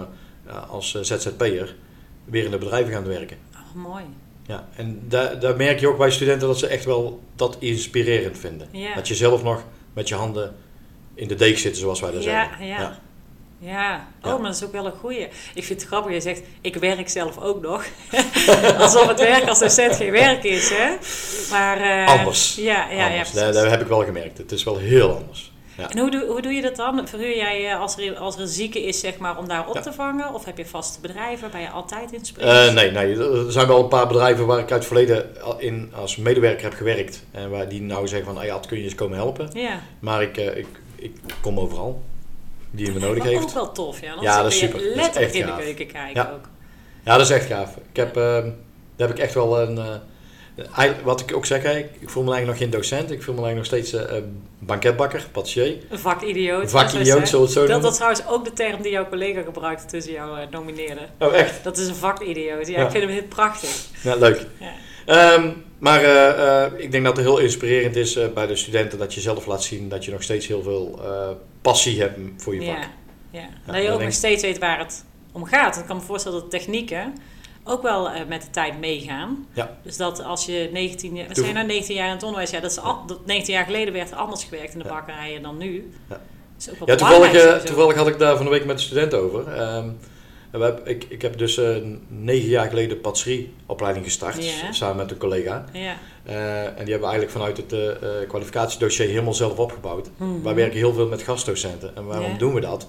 als 0.69 0.91
ZZP'er 1.01 1.75
weer 2.25 2.45
in 2.45 2.51
de 2.51 2.57
bedrijven 2.57 2.93
gaan 2.93 3.07
werken. 3.07 3.37
Oh, 3.53 3.83
mooi. 3.83 4.03
Ja, 4.47 4.67
en 4.75 5.01
daar, 5.07 5.39
daar 5.39 5.55
merk 5.55 5.79
je 5.79 5.87
ook 5.87 5.97
bij 5.97 6.11
studenten 6.11 6.47
dat 6.47 6.59
ze 6.59 6.67
echt 6.67 6.85
wel 6.85 7.19
dat 7.35 7.55
inspirerend 7.59 8.37
vinden. 8.37 8.67
Ja. 8.71 8.95
Dat 8.95 9.07
je 9.07 9.15
zelf 9.15 9.43
nog 9.43 9.63
met 9.93 10.07
je 10.07 10.15
handen 10.15 10.55
in 11.13 11.27
de 11.27 11.35
deeg 11.35 11.59
zit, 11.59 11.77
zoals 11.77 11.99
wij 11.99 12.11
dat 12.11 12.23
Ja, 12.23 12.47
zeggen. 12.47 12.65
ja. 12.65 12.97
Ja, 13.59 14.07
oh, 14.21 14.29
Ja. 14.31 14.37
maar 14.37 14.41
dat 14.47 14.55
is 14.55 14.63
ook 14.63 14.71
wel 14.71 14.85
een 14.85 14.91
goeie. 14.91 15.27
Ik 15.53 15.63
vind 15.63 15.79
het 15.79 15.83
grappig, 15.89 16.13
je 16.13 16.21
zegt, 16.21 16.41
ik 16.61 16.75
werk 16.75 17.09
zelf 17.09 17.37
ook 17.39 17.61
nog. 17.61 17.85
Alsof 18.77 19.07
het 19.07 19.19
werk 19.19 19.47
als 19.47 19.59
docent 19.59 19.95
geen 19.95 20.11
werk 20.11 20.43
is, 20.43 20.69
hè? 20.69 20.95
Maar... 21.51 21.77
eh, 21.77 22.19
Anders. 22.19 22.55
Ja, 22.55 22.89
ja, 22.89 22.95
ja, 22.97 23.07
Anders. 23.09 23.31
daar, 23.31 23.53
daar 23.53 23.69
heb 23.69 23.81
ik 23.81 23.87
wel 23.87 24.03
gemerkt. 24.03 24.37
Het 24.37 24.51
is 24.51 24.63
wel 24.63 24.77
heel 24.77 25.15
anders. 25.15 25.51
Ja. 25.77 25.89
En 25.89 25.99
hoe 25.99 26.11
doe, 26.11 26.25
hoe 26.25 26.41
doe 26.41 26.51
je 26.51 26.61
dat 26.61 26.75
dan? 26.75 27.07
Verhuur 27.07 27.35
jij 27.35 27.69
eh, 27.71 27.79
als 27.79 27.97
er, 27.97 28.17
als 28.17 28.35
er 28.35 28.41
een 28.41 28.47
zieke 28.47 28.83
is, 28.85 28.99
zeg 28.99 29.17
maar, 29.17 29.37
om 29.37 29.47
daar 29.47 29.67
op 29.67 29.75
Ja. 29.75 29.81
te 29.81 29.93
vangen? 29.93 30.33
Of 30.33 30.45
heb 30.45 30.57
je 30.57 30.65
vaste 30.65 30.99
bedrijven 31.01 31.51
waar 31.51 31.61
je 31.61 31.69
altijd 31.69 32.11
in 32.11 32.19
Eh, 32.19 32.25
spreekt? 32.25 32.73
nee, 32.73 32.91
nee, 32.91 33.15
er 33.17 33.51
zijn 33.51 33.67
wel 33.67 33.79
een 33.79 33.87
paar 33.87 34.07
bedrijven 34.07 34.45
waar 34.45 34.59
ik 34.59 34.71
uit 34.71 34.83
het 34.83 34.85
verleden 34.85 35.29
in 35.57 35.91
als 35.95 36.15
medewerker 36.17 36.63
heb 36.63 36.73
gewerkt. 36.73 37.23
En 37.31 37.49
waar 37.49 37.69
die 37.69 37.81
nou 37.81 38.07
zeggen 38.07 38.27
van, 38.27 38.37
hey, 38.37 38.51
Ad, 38.51 38.65
kun 38.65 38.77
je 38.77 38.83
eens 38.83 38.95
komen 38.95 39.17
helpen? 39.17 39.49
Ja. 39.53 39.79
Maar 39.99 40.21
ik, 40.21 40.37
eh, 40.37 40.57
ik, 40.57 40.67
ik 40.95 41.11
kom 41.41 41.59
overal. 41.59 42.01
Die 42.71 42.91
me 42.91 42.99
nodig 42.99 43.23
heeft. 43.23 43.43
ook 43.43 43.49
wel 43.49 43.71
tof, 43.71 44.01
ja. 44.01 44.13
Dan 44.15 44.23
Ja, 44.23 44.41
dat 44.41 44.51
is 44.51 44.59
je 44.59 44.65
super. 44.65 44.79
Dat 44.79 44.89
is 44.89 44.95
letterlijk 44.95 45.25
echt 45.25 45.35
in 45.35 45.45
de 45.45 45.51
gaaf. 45.51 45.61
keuken 45.63 45.87
kijken 45.87 46.21
Ja. 46.21 46.31
ook. 46.33 46.49
Ja, 47.03 47.17
dat 47.17 47.21
is 47.29 47.29
echt 47.35 47.45
gaaf. 47.45 47.75
Ik 47.89 47.95
heb, 47.95 48.17
ehm, 48.17 48.49
daar 48.95 49.07
heb 49.07 49.09
ik 49.17 49.19
echt 49.23 49.33
wel 49.33 49.61
een... 49.61 49.77
eh, 49.77 49.85
wat 51.03 51.19
ik 51.19 51.35
ook 51.35 51.45
zeg, 51.45 51.63
ik 51.99 52.09
voel 52.09 52.23
me 52.23 52.33
eigenlijk 52.33 52.45
nog 52.45 52.57
geen 52.57 52.69
docent. 52.69 53.11
Ik 53.11 53.23
voel 53.23 53.35
me 53.35 53.41
eigenlijk 53.41 53.71
nog 53.71 53.81
steeds 53.81 53.93
eh, 53.93 54.17
eh, 54.17 54.23
banketbakker, 54.59 55.27
patissier. 55.31 55.77
Een 55.89 55.99
vakidioot. 55.99 56.69
Vakidioot, 56.69 57.05
zoals 57.05 57.29
zullen 57.29 57.45
het 57.45 57.53
zo 57.53 57.65
Dat 57.67 57.81
was 57.81 57.95
trouwens 57.95 58.27
ook 58.27 58.45
de 58.45 58.53
term 58.53 58.81
die 58.81 58.91
jouw 58.91 59.09
collega 59.09 59.41
gebruikte 59.41 59.85
tussen 59.85 60.13
jou 60.13 60.39
eh, 60.39 60.47
nomineerde. 60.51 61.01
Oh, 61.19 61.35
echt? 61.35 61.63
Dat 61.63 61.77
is 61.77 61.87
een 61.87 61.95
vakidioot. 61.95 62.67
Ja, 62.67 62.79
Ja. 62.79 62.85
ik 62.85 62.91
vind 62.91 63.03
hem 63.03 63.13
heel 63.13 63.27
prachtig. 63.27 63.69
Ja, 64.03 64.15
leuk. 64.15 64.45
Ja. 64.59 64.71
Ehm, 65.05 65.49
maar 65.79 66.01
ik 66.77 66.91
denk 66.91 67.03
dat 67.03 67.15
het 67.17 67.25
heel 67.25 67.37
inspirerend 67.37 67.95
is 67.95 68.33
bij 68.33 68.47
de 68.47 68.55
studenten 68.55 68.99
dat 68.99 69.13
je 69.13 69.21
zelf 69.21 69.45
laat 69.45 69.63
zien 69.63 69.89
dat 69.89 70.05
je 70.05 70.11
nog 70.11 70.23
steeds 70.23 70.47
heel 70.47 70.63
veel 70.63 70.99
passie 71.61 71.99
hebt 72.01 72.19
voor 72.37 72.55
je 72.55 72.65
vak. 72.65 72.77
Ja, 73.31 73.49
ja. 73.65 73.73
dat 73.73 73.83
je 73.83 73.91
ook 73.91 74.01
nog 74.01 74.13
steeds 74.13 74.41
weet 74.41 74.59
waar 74.59 74.79
het 74.79 75.05
om 75.31 75.45
gaat. 75.45 75.77
Ik 75.77 75.85
kan 75.85 75.95
me 75.95 76.01
voorstellen 76.01 76.39
dat 76.39 76.49
technieken 76.49 77.13
ook 77.63 77.81
wel 77.81 78.09
eh, 78.09 78.25
met 78.27 78.41
de 78.41 78.49
tijd 78.49 78.79
meegaan. 78.79 79.47
Ja. 79.53 79.77
Dus 79.83 79.97
dat 79.97 80.23
als 80.23 80.45
je 80.45 80.69
19 80.71 81.15
jaar, 81.15 81.27
zijn 81.31 81.53
nou 81.53 81.67
19 81.67 81.95
jaar 81.95 82.07
in 82.07 82.13
het 82.13 82.23
onderwijs, 82.23 82.51
ja, 82.51 82.59
dat 82.59 82.71
is 82.71 82.79
al, 82.79 83.05
dat 83.05 83.25
19 83.25 83.53
jaar 83.53 83.65
geleden 83.65 83.93
werd 83.93 84.11
er 84.11 84.17
anders 84.17 84.43
gewerkt 84.43 84.73
in 84.73 84.79
de 84.79 84.87
bakkerijen 84.87 85.41
dan 85.41 85.57
nu. 85.57 85.91
Ja. 86.09 86.21
Ja, 86.85 86.95
toevallig, 86.95 87.33
eh, 87.33 87.55
toevallig 87.55 87.95
had 87.95 88.07
ik 88.07 88.19
daar 88.19 88.35
van 88.35 88.45
de 88.45 88.51
week 88.51 88.65
met 88.65 88.77
de 88.77 88.83
studenten 88.83 89.19
over. 89.19 89.47
Ehm, 89.47 89.89
we 90.51 90.81
ik, 90.83 91.05
ik 91.09 91.21
heb 91.21 91.37
dus 91.37 91.57
eh, 91.57 91.75
negen 92.07 92.49
jaar 92.49 92.69
geleden 92.69 93.01
patisserieopleiding 93.01 94.05
gestart, 94.05 94.43
samen 94.71 94.95
met 94.95 95.11
een 95.11 95.17
collega. 95.17 95.65
Ja. 95.73 95.95
En 96.75 96.85
die 96.85 96.93
hebben 96.93 97.09
we 97.09 97.15
eigenlijk 97.15 97.31
vanuit 97.31 97.57
het 97.57 97.97
kwalificatiedossier 98.27 99.07
helemaal 99.07 99.33
zelf 99.33 99.57
opgebouwd. 99.57 100.09
Mhm. 100.17 100.41
Wij 100.43 100.55
werken 100.55 100.77
heel 100.77 100.93
veel 100.93 101.07
met 101.07 101.21
gastdocenten. 101.21 101.95
En 101.95 102.05
waarom 102.05 102.37
doen 102.37 102.53
we 102.53 102.59
dat? 102.59 102.87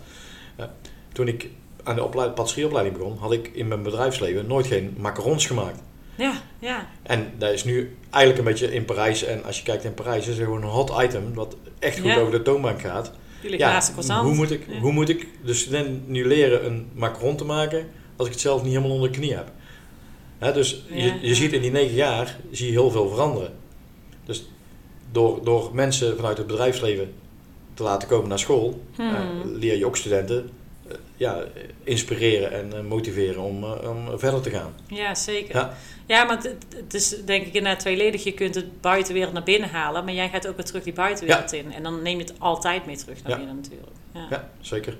Toen 1.12 1.28
ik 1.28 1.48
aan 1.84 1.94
de 1.94 2.04
opleid- 2.04 2.34
patisserieopleiding 2.34 2.96
begon, 2.96 3.16
had 3.18 3.32
ik 3.32 3.50
in 3.52 3.68
mijn 3.68 3.82
bedrijfsleven 3.82 4.46
nooit 4.46 4.66
geen 4.66 4.94
macarons 4.98 5.46
gemaakt. 5.46 5.82
Ja, 6.16 6.32
ja. 6.58 6.86
En 7.02 7.32
dat 7.38 7.52
is 7.52 7.64
nu 7.64 7.96
eigenlijk 8.10 8.38
een 8.44 8.50
beetje 8.52 8.74
in 8.74 8.84
Parijs. 8.84 9.24
En 9.24 9.44
als 9.44 9.56
je 9.58 9.62
kijkt 9.64 9.84
in 9.84 9.94
Parijs, 9.94 10.26
is 10.26 10.38
er 10.38 10.44
gewoon 10.44 10.62
een 10.62 10.68
hot 10.68 10.92
item 11.02 11.34
wat 11.34 11.56
echt 11.78 11.98
goed 11.98 12.06
Ja. 12.10 12.18
over 12.18 12.32
de 12.32 12.42
toonbank 12.42 12.80
gaat. 12.80 13.12
Jullie 13.42 13.58
Ja, 13.58 13.78
croissant. 13.92 14.26
hoe 14.26 14.34
moet, 14.34 14.50
ik, 14.50 14.66
Ja. 14.68 14.78
hoe 14.78 14.92
moet 14.92 15.08
ik 15.08 15.28
de 15.44 15.54
student 15.54 16.08
nu 16.08 16.26
leren 16.26 16.66
een 16.66 16.88
macaron 16.94 17.36
te 17.36 17.44
maken 17.44 17.86
als 18.16 18.26
ik 18.26 18.32
het 18.32 18.42
zelf 18.42 18.62
niet 18.62 18.72
helemaal 18.72 18.94
onder 18.94 19.12
de 19.12 19.18
knie 19.18 19.34
heb? 19.34 19.52
Hè, 20.38 20.52
dus 20.52 20.84
Ja, 20.88 20.96
je, 21.04 21.12
je 21.20 21.34
ziet 21.34 21.52
in 21.52 21.60
die 21.60 21.70
negen 21.70 21.94
jaar 21.94 22.36
zie 22.50 22.66
je 22.66 22.72
heel 22.72 22.90
veel 22.90 23.08
veranderen. 23.08 23.52
Dus 24.24 24.48
door, 25.12 25.44
door 25.44 25.70
mensen 25.72 26.16
vanuit 26.16 26.38
het 26.38 26.46
bedrijfsleven 26.46 27.12
te 27.74 27.82
laten 27.82 28.08
komen 28.08 28.28
naar 28.28 28.38
school, 28.38 28.80
Hmm. 28.96 29.14
eh, 29.14 29.20
leer 29.44 29.76
je 29.78 29.86
ook 29.86 29.96
studenten 29.96 30.50
ja, 31.16 31.44
inspireren 31.84 32.52
en 32.52 32.72
eh, 32.72 32.80
motiveren 32.84 33.42
om, 33.42 33.64
eh, 33.64 33.90
om 33.90 34.18
verder 34.18 34.40
te 34.40 34.50
gaan. 34.50 34.74
Ja, 34.88 35.14
zeker. 35.14 35.54
Ja, 35.56 35.76
Ja. 36.06 36.24
maar 36.24 36.36
het, 36.36 36.54
het 36.76 36.94
is 36.94 37.08
denk 37.24 37.46
ik 37.46 37.54
inderdaad 37.54 37.80
tweeledig. 37.80 38.24
Je 38.24 38.32
kunt 38.32 38.54
het 38.54 38.80
buitenwereld 38.80 39.32
naar 39.32 39.42
binnen 39.42 39.68
halen, 39.68 40.04
maar 40.04 40.14
jij 40.14 40.28
gaat 40.28 40.46
ook 40.48 40.56
weer 40.56 40.64
terug 40.64 40.82
die 40.82 40.92
buitenwereld 40.92 41.52
in. 41.52 41.72
En 41.72 41.82
dan 41.82 42.02
neem 42.02 42.18
je 42.18 42.24
het 42.24 42.34
altijd 42.38 42.86
mee 42.86 42.96
terug 42.96 43.22
naar 43.22 43.30
Ja. 43.32 43.36
binnen 43.38 43.56
natuurlijk. 43.56 43.90
Ja. 44.14 44.26
Ja, 44.30 44.50
zeker. 44.60 44.96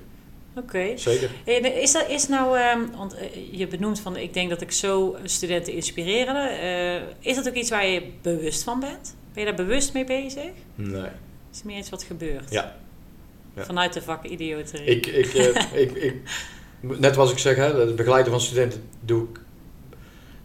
Oké. 0.57 0.97
zeker. 0.97 1.29
En 1.45 1.81
Is 1.81 1.91
dat 1.91 2.09
is 2.09 2.27
nou, 2.27 2.57
ehm, 2.57 2.79
want 2.97 3.13
eh, 3.15 3.27
je 3.51 3.67
benoemt 3.67 3.99
van 3.99 4.17
ik 4.17 4.33
denk 4.33 4.49
dat 4.49 4.61
ik 4.61 4.71
zo 4.71 5.15
studenten 5.23 5.73
inspireren. 5.73 6.59
Eh, 6.59 7.01
is 7.19 7.35
dat 7.35 7.47
ook 7.47 7.53
iets 7.53 7.69
waar 7.69 7.85
je 7.87 8.01
bewust 8.21 8.63
van 8.63 8.79
bent? 8.79 9.15
Ben 9.33 9.43
je 9.43 9.49
daar 9.55 9.65
bewust 9.65 9.93
mee 9.93 10.03
bezig? 10.05 10.49
Nee. 10.75 11.01
Is 11.51 11.57
het 11.57 11.63
meer 11.63 11.77
iets 11.77 11.89
wat 11.89 12.03
gebeurt? 12.03 12.51
Ja. 12.51 12.75
Vanuit 13.63 13.93
de 13.93 14.01
vakidioterie. 14.01 14.85
Ik, 14.85 15.05
ik, 15.05 15.33
eh, 15.33 15.47
ik, 15.81 15.91
ik, 15.91 16.15
net 16.79 17.13
zoals 17.13 17.31
ik 17.31 17.37
zeg, 17.37 17.55
hè, 17.55 17.79
het 17.79 17.95
begeleiden 17.95 18.31
van 18.31 18.41
studenten 18.41 18.89
doe 18.99 19.23
ik 19.23 19.39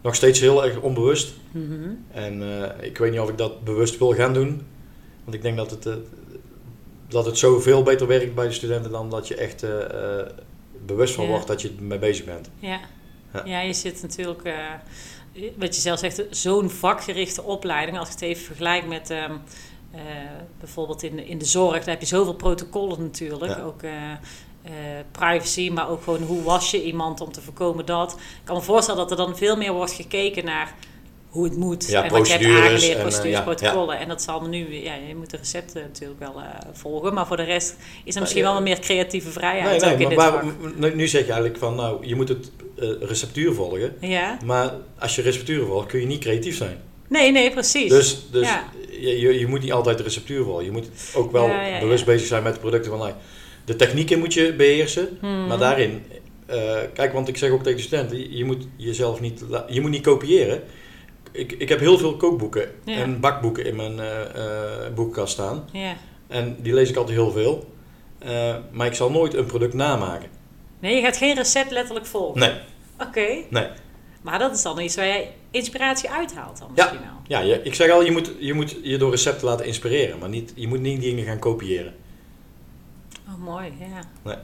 nog 0.02 0.14
steeds 0.14 0.40
heel 0.40 0.64
erg 0.64 0.81
onbewust. 0.81 1.35
Mhm. 1.50 1.90
En 2.11 2.43
eh, 2.43 2.87
ik 2.87 2.99
weet 2.99 3.11
niet 3.11 3.21
of 3.21 3.29
ik 3.29 3.38
dat 3.38 3.64
bewust 3.64 3.99
wil 3.99 4.14
gaan 4.14 4.35
doen. 4.35 4.62
Want 5.25 5.37
ik 5.37 5.43
denk 5.43 5.57
dat 5.57 5.71
het, 5.71 5.87
eh, 5.87 5.95
dat 7.09 7.26
het 7.26 7.38
zoveel 7.38 7.83
beter 7.83 8.07
werkt 8.07 8.35
bij 8.35 8.47
de 8.47 8.52
studenten 8.52 8.90
dan 8.90 9.11
dat 9.11 9.29
je 9.29 9.35
echt 9.35 9.64
bewust 10.87 11.14
van 11.14 11.25
Ja. 11.25 11.31
wordt 11.31 11.47
dat 11.47 11.62
je 11.62 11.69
er 11.69 11.83
mee 11.83 11.99
bezig 11.99 12.25
bent. 12.25 12.50
Ja. 12.59 12.81
Ja. 13.35 13.43
Ja. 13.45 13.61
je 13.61 13.73
zit 13.73 14.02
natuurlijk, 14.02 14.43
wat 15.57 15.75
je 15.75 15.81
zelf 15.81 15.99
zegt, 15.99 16.25
zo'n 16.31 16.71
vakgerichte 16.71 17.43
opleiding. 17.43 17.99
Als 17.99 18.09
ik 18.09 18.14
het 18.14 18.23
even 18.23 18.45
vergelijk 18.45 18.87
met 18.87 19.12
eh, 19.90 20.00
bijvoorbeeld 20.59 21.02
in, 21.02 21.16
de- 21.16 21.26
in 21.26 21.38
de 21.38 21.44
zorg, 21.44 21.78
daar 21.78 21.88
heb 21.88 22.00
je 22.00 22.06
zoveel 22.06 22.35
protocollen 22.35 23.02
natuurlijk. 23.02 23.56
Ja. 23.56 23.62
Ook 23.62 23.82
eh, 23.82 23.92
eh, 24.62 24.73
privacy, 25.12 25.70
maar 25.70 25.88
ook 25.88 26.02
gewoon 26.02 26.23
hoe 26.23 26.42
was 26.42 26.70
je 26.70 26.82
iemand 26.85 27.20
om 27.20 27.32
te 27.32 27.40
voorkomen 27.40 27.87
dat. 27.87 28.12
Ik 28.12 28.18
kan 28.44 28.56
me 28.56 28.62
voorstellen 28.62 29.00
dat 29.00 29.11
er 29.11 29.16
dan 29.26 29.37
veel 29.37 29.56
meer 29.56 29.73
wordt 29.73 29.92
gekeken 29.92 30.44
naar 30.44 30.75
hoe 31.28 31.44
het 31.44 31.56
moet. 31.56 31.88
Ja, 31.88 32.04
en 32.04 32.11
wat 32.11 32.26
je 32.26 32.32
hebt 32.32 32.44
aangeleerd, 32.44 32.94
en, 32.94 33.00
procedures, 33.00 33.37
ja, 33.38 33.42
protocollen. 33.42 33.99
En 33.99 34.09
dat 34.09 34.23
zal 34.23 34.42
nu, 34.42 34.75
ja, 34.82 34.94
je 34.94 35.16
moet 35.16 35.30
de 35.30 35.37
recepten 35.37 35.82
natuurlijk 35.82 36.20
wel 36.20 36.35
volgen. 36.73 37.14
Maar 37.14 37.26
voor 37.26 37.37
de 37.37 37.42
rest 37.42 37.76
is 38.04 38.14
er 38.14 38.20
misschien 38.20 38.42
ja. 38.42 38.49
wel 38.49 38.56
een 38.56 38.62
meer 38.62 38.78
creatieve 38.78 39.26
Nee, 39.26 39.35
vrijheid 39.35 39.80
nee, 39.80 39.92
ook 39.92 39.99
in 40.00 40.16
maar 40.16 40.32
dit 40.42 40.52
vak. 40.78 40.94
nu- 40.94 41.06
zeg 41.09 41.20
je 41.20 41.26
eigenlijk 41.32 41.59
van, 41.59 41.75
nou, 41.75 42.06
je 42.06 42.14
moet 42.14 42.28
het 42.28 42.50
receptuur 43.00 43.54
volgen. 43.54 43.97
Ja? 44.00 44.38
Maar 44.44 44.73
als 44.99 45.16
je 45.16 45.23
receptuur 45.23 45.66
volgt, 45.66 45.87
kun 45.87 46.00
je 46.00 46.06
niet 46.06 46.20
creatief 46.20 46.56
zijn. 46.56 46.80
Nee, 47.11 47.33
nee, 47.33 47.50
precies. 47.50 47.88
Dus, 47.90 48.26
dus 48.31 48.47
Ja. 48.49 48.64
je, 49.00 49.38
je, 49.38 49.47
moet 49.47 49.61
niet 49.61 49.73
altijd 49.73 49.97
de 49.99 50.02
receptuur 50.02 50.45
volgen. 50.45 50.64
Je 50.64 50.71
moet 50.71 50.88
ook 51.14 51.33
wel 51.33 51.47
Ja, 51.47 51.62
ja, 51.62 51.75
ja. 51.75 51.81
bewust 51.81 52.05
bezig 52.05 52.26
zijn 52.26 52.43
met 52.43 52.55
de 52.55 52.61
producten 52.61 52.90
van 52.90 53.00
nou, 53.00 53.12
De 53.64 53.76
technieken 53.76 54.19
moet 54.19 54.35
je 54.35 54.55
beheersen, 54.55 55.19
Hmm. 55.21 55.47
maar 55.47 55.59
daarin... 55.59 56.02
eh, 56.47 56.76
kijk, 56.95 57.12
want 57.12 57.29
ik 57.29 57.37
zeg 57.37 57.50
ook 57.50 57.62
tegen 57.62 57.79
de 57.79 57.85
studenten, 57.85 58.19
je, 58.19 58.37
je 58.37 58.45
moet 58.45 58.67
jezelf 58.76 59.21
niet, 59.21 59.45
je 59.69 59.81
moet 59.81 59.90
niet 59.90 60.02
kopiëren. 60.02 60.62
Ik, 61.33 61.52
ik 61.52 61.69
heb 61.69 61.79
heel 61.81 61.99
veel 61.99 62.17
kookboeken 62.17 62.71
en 62.85 63.21
bakboeken 63.21 63.64
in 63.64 63.76
mijn 63.76 64.00
eh, 64.00 64.21
eh, 64.21 64.93
boekenkast 64.95 65.33
staan. 65.33 65.64
Ja. 65.73 65.97
En 66.29 66.57
die 66.61 66.75
lees 66.75 66.88
ik 66.90 66.97
altijd 66.97 67.17
heel 67.17 67.31
veel. 67.31 67.69
Maar 68.73 68.87
ik 68.87 68.95
zal 68.95 69.11
nooit 69.11 69.35
een 69.35 69.47
product 69.47 69.75
namaken. 69.75 70.29
Nee, 70.81 70.95
je 70.97 71.02
gaat 71.02 71.17
geen 71.17 71.35
recept 71.35 71.71
letterlijk 71.71 72.07
volgen. 72.07 72.40
Nee, 72.40 72.52
Oké. 72.99 73.26
nee. 73.50 73.67
Maar 74.23 74.38
dat 74.38 74.55
is 74.57 74.62
dan 74.62 74.81
iets 74.81 74.97
waar 74.97 75.07
jij 75.07 75.31
inspiratie 75.50 76.11
uithaalt 76.11 76.59
dan 76.59 76.71
Ja. 76.75 76.85
misschien 76.85 77.07
wel. 77.07 77.21
Ja, 77.26 77.40
je, 77.40 77.62
ik 77.62 77.75
zeg 77.75 77.90
al, 77.90 78.04
je 78.04 78.11
moet, 78.11 78.33
je 78.38 78.54
moet 78.54 78.76
je 78.83 78.97
door 78.99 79.11
recepten 79.11 79.47
laten 79.47 79.66
inspireren, 79.66 80.19
maar 80.19 80.28
niet, 80.28 80.52
je 80.54 80.69
moet 80.69 80.80
niet 80.80 81.00
dingen 81.00 81.25
gaan 81.25 81.38
kopiëren. 81.38 81.95
Oh, 83.28 83.45
mooi, 83.45 83.73
ja. 83.78 84.00
Nee. 84.23 84.37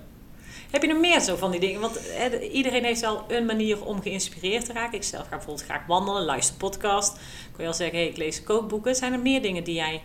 Heb 0.71 0.83
je 0.83 0.89
nog 0.89 1.01
meer 1.01 1.21
zo 1.21 1.37
van 1.37 1.51
die 1.51 1.61
dingen? 1.61 1.81
Want 1.81 1.99
hè, 2.03 2.41
iedereen 2.41 2.85
heeft 2.85 3.01
wel 3.01 3.25
een 3.29 3.47
manier 3.47 3.85
om 3.85 4.03
geïnspireerd 4.03 4.65
te 4.65 4.73
raken. 4.73 4.99
Ik 4.99 5.05
zelf 5.05 5.23
ga 5.23 5.29
bijvoorbeeld 5.37 5.65
graag 5.65 5.87
wandelen, 5.87 6.25
luister 6.25 6.57
podcast. 6.57 7.13
Kun 7.13 7.57
je 7.57 7.63
wel 7.63 7.73
zeggen, 7.75 7.99
hey, 7.99 8.07
ik 8.09 8.17
lees 8.17 8.43
kookboeken. 8.43 8.95
Zijn 8.95 9.13
er 9.13 9.19
meer 9.21 9.43
dingen 9.43 9.65
die 9.65 9.75
jij 9.75 10.03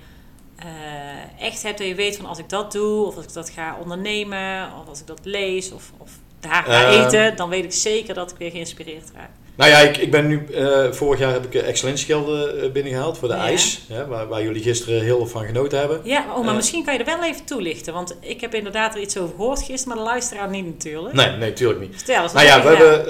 eh, 0.55 1.41
echt 1.45 1.63
hebt 1.63 1.77
dat 1.77 1.87
je 1.87 1.95
weet 1.95 2.17
van 2.17 2.25
als 2.25 2.37
ik 2.39 2.49
dat 2.49 2.71
doe, 2.71 3.05
of 3.05 3.15
als 3.15 3.25
ik 3.25 3.33
dat 3.33 3.49
ga 3.49 3.77
ondernemen, 3.81 4.71
of 4.81 4.87
als 4.87 4.99
ik 4.99 5.07
dat 5.07 5.19
lees, 5.23 5.71
of, 5.71 5.91
of 5.97 6.11
daar 6.41 6.63
ga 6.63 6.85
Ehm. 6.91 7.01
eten, 7.05 7.35
dan 7.35 7.49
weet 7.49 7.63
ik 7.63 7.71
zeker 7.73 8.13
dat 8.13 8.31
ik 8.31 8.37
weer 8.37 8.51
geïnspireerd 8.51 9.09
raak. 9.15 9.29
Nou 9.55 9.71
ja, 9.71 9.77
ik, 9.77 9.97
ik 9.97 10.11
ben 10.11 10.27
nu, 10.27 10.45
eh, 10.45 10.91
vorig 10.91 11.19
jaar 11.19 11.31
heb 11.33 11.45
ik 11.45 11.55
eh, 11.55 11.67
excellentiegelden 11.67 12.61
eh, 12.63 12.71
binnengehaald 12.71 13.17
voor 13.17 13.27
de 13.27 13.33
Ja. 13.33 13.39
ijs. 13.41 13.81
Hè, 13.87 14.07
waar, 14.07 14.27
waar 14.27 14.43
jullie 14.43 14.61
gisteren 14.61 15.01
heel 15.01 15.27
van 15.27 15.45
genoten 15.45 15.79
hebben. 15.79 16.01
Ja, 16.03 16.25
maar, 16.25 16.37
oh, 16.37 16.45
maar 16.45 16.55
misschien 16.55 16.83
kan 16.85 16.93
je 16.93 16.99
er 16.99 17.05
wel 17.05 17.23
even 17.23 17.45
toelichten, 17.45 17.93
want 17.93 18.15
ik 18.19 18.41
heb 18.41 18.53
inderdaad 18.55 18.95
er 18.95 19.01
iets 19.01 19.17
over 19.17 19.35
gehoord 19.35 19.61
gisteren, 19.61 19.87
maar 19.87 20.05
de 20.05 20.09
luisteraar 20.11 20.49
niet 20.49 20.65
natuurlijk. 20.65 21.13
Nee, 21.15 21.29
nee, 21.37 21.53
tuurlijk 21.53 21.79
niet. 21.79 21.95
Vertel 21.95 22.23
eens. 22.23 22.33
Nou 22.33 22.45
ja, 22.45 22.61
we, 22.63 22.67
hebben, 22.67 23.05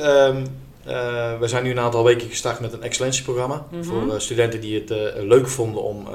eh, 0.85 1.39
we 1.39 1.47
zijn 1.47 1.63
nu 1.63 1.71
een 1.71 1.79
aantal 1.79 2.03
weken 2.03 2.29
gestart 2.29 2.59
met 2.59 2.73
een 2.73 2.83
excellentieprogramma. 2.83 3.65
Mhm. 3.71 3.83
Voor 3.83 4.21
studenten 4.21 4.61
die 4.61 4.79
het 4.85 4.89
leuk 5.23 5.47
vonden 5.47 5.83
om 5.83 6.07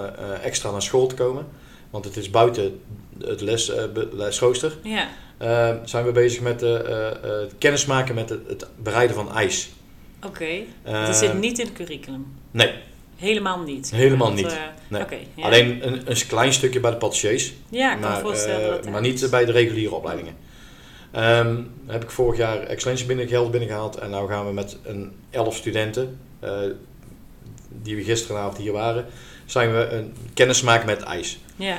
extra 0.43 0.71
naar 0.71 0.83
school 0.83 1.07
te 1.07 1.15
komen. 1.15 1.47
Want 1.91 2.05
het 2.05 2.17
is 2.17 2.31
buiten 2.31 2.81
het 3.25 3.41
les, 3.41 3.73
lesrooster. 4.13 4.77
Ja, 4.83 5.09
Eh, 5.39 5.71
zijn 5.85 6.05
we 6.05 6.13
bezig 6.13 6.41
met 6.41 6.63
eh, 6.63 6.75
eh, 6.75 7.07
eh, 7.07 7.41
het 7.41 7.55
kennismaken 7.59 8.15
met 8.15 8.29
het, 8.29 8.49
het 8.49 8.67
bereiden 8.83 9.17
van 9.17 9.33
ijs. 9.33 9.71
oké. 10.25 10.61
Dat 10.83 11.17
zit 11.17 11.39
niet 11.39 11.59
in 11.59 11.67
het 11.67 11.75
curriculum. 11.75 12.27
Nee, 12.51 12.73
Helemaal 13.17 13.61
niet. 13.61 13.91
Helemaal 13.91 14.33
niet. 14.33 14.59
Nee. 14.89 15.03
Ja. 15.35 15.45
alleen 15.45 15.87
een, 15.87 16.11
een 16.11 16.27
klein 16.27 16.53
stukje 16.53 16.81
bij 16.81 16.91
de 16.91 16.97
patissiers. 16.97 17.53
Ja, 17.69 17.95
ik 17.95 18.01
kan 18.01 18.01
me 18.01 18.15
maar, 18.15 18.21
voorstellen 18.21 18.69
dat 18.69 18.77
het 18.77 18.91
maar 18.91 19.01
niet 19.01 19.31
bij 19.31 19.45
de 19.45 19.53
reguliere 19.53 19.95
opleidingen. 19.95 20.35
Ehm, 21.11 21.57
heb 21.87 22.03
ik 22.03 22.11
vorig 22.11 22.39
jaar 22.39 22.61
excellentie 22.61 23.07
binnen, 23.07 23.51
binnengehaald. 23.51 23.97
En 23.97 24.11
nu 24.11 24.27
gaan 24.29 24.47
we 24.47 24.53
met 24.53 24.77
een 24.85 25.13
11 25.31 25.57
studenten, 25.57 26.19
die 27.69 27.97
we 27.97 28.03
gisteravond 28.03 28.57
hier 28.57 28.73
waren, 28.73 29.07
zijn 29.47 29.73
we 29.73 29.89
een 29.89 30.15
kennis 30.35 30.63
maken 30.63 30.87
met 30.87 31.03
ijs. 31.03 31.39
Ja, 31.57 31.79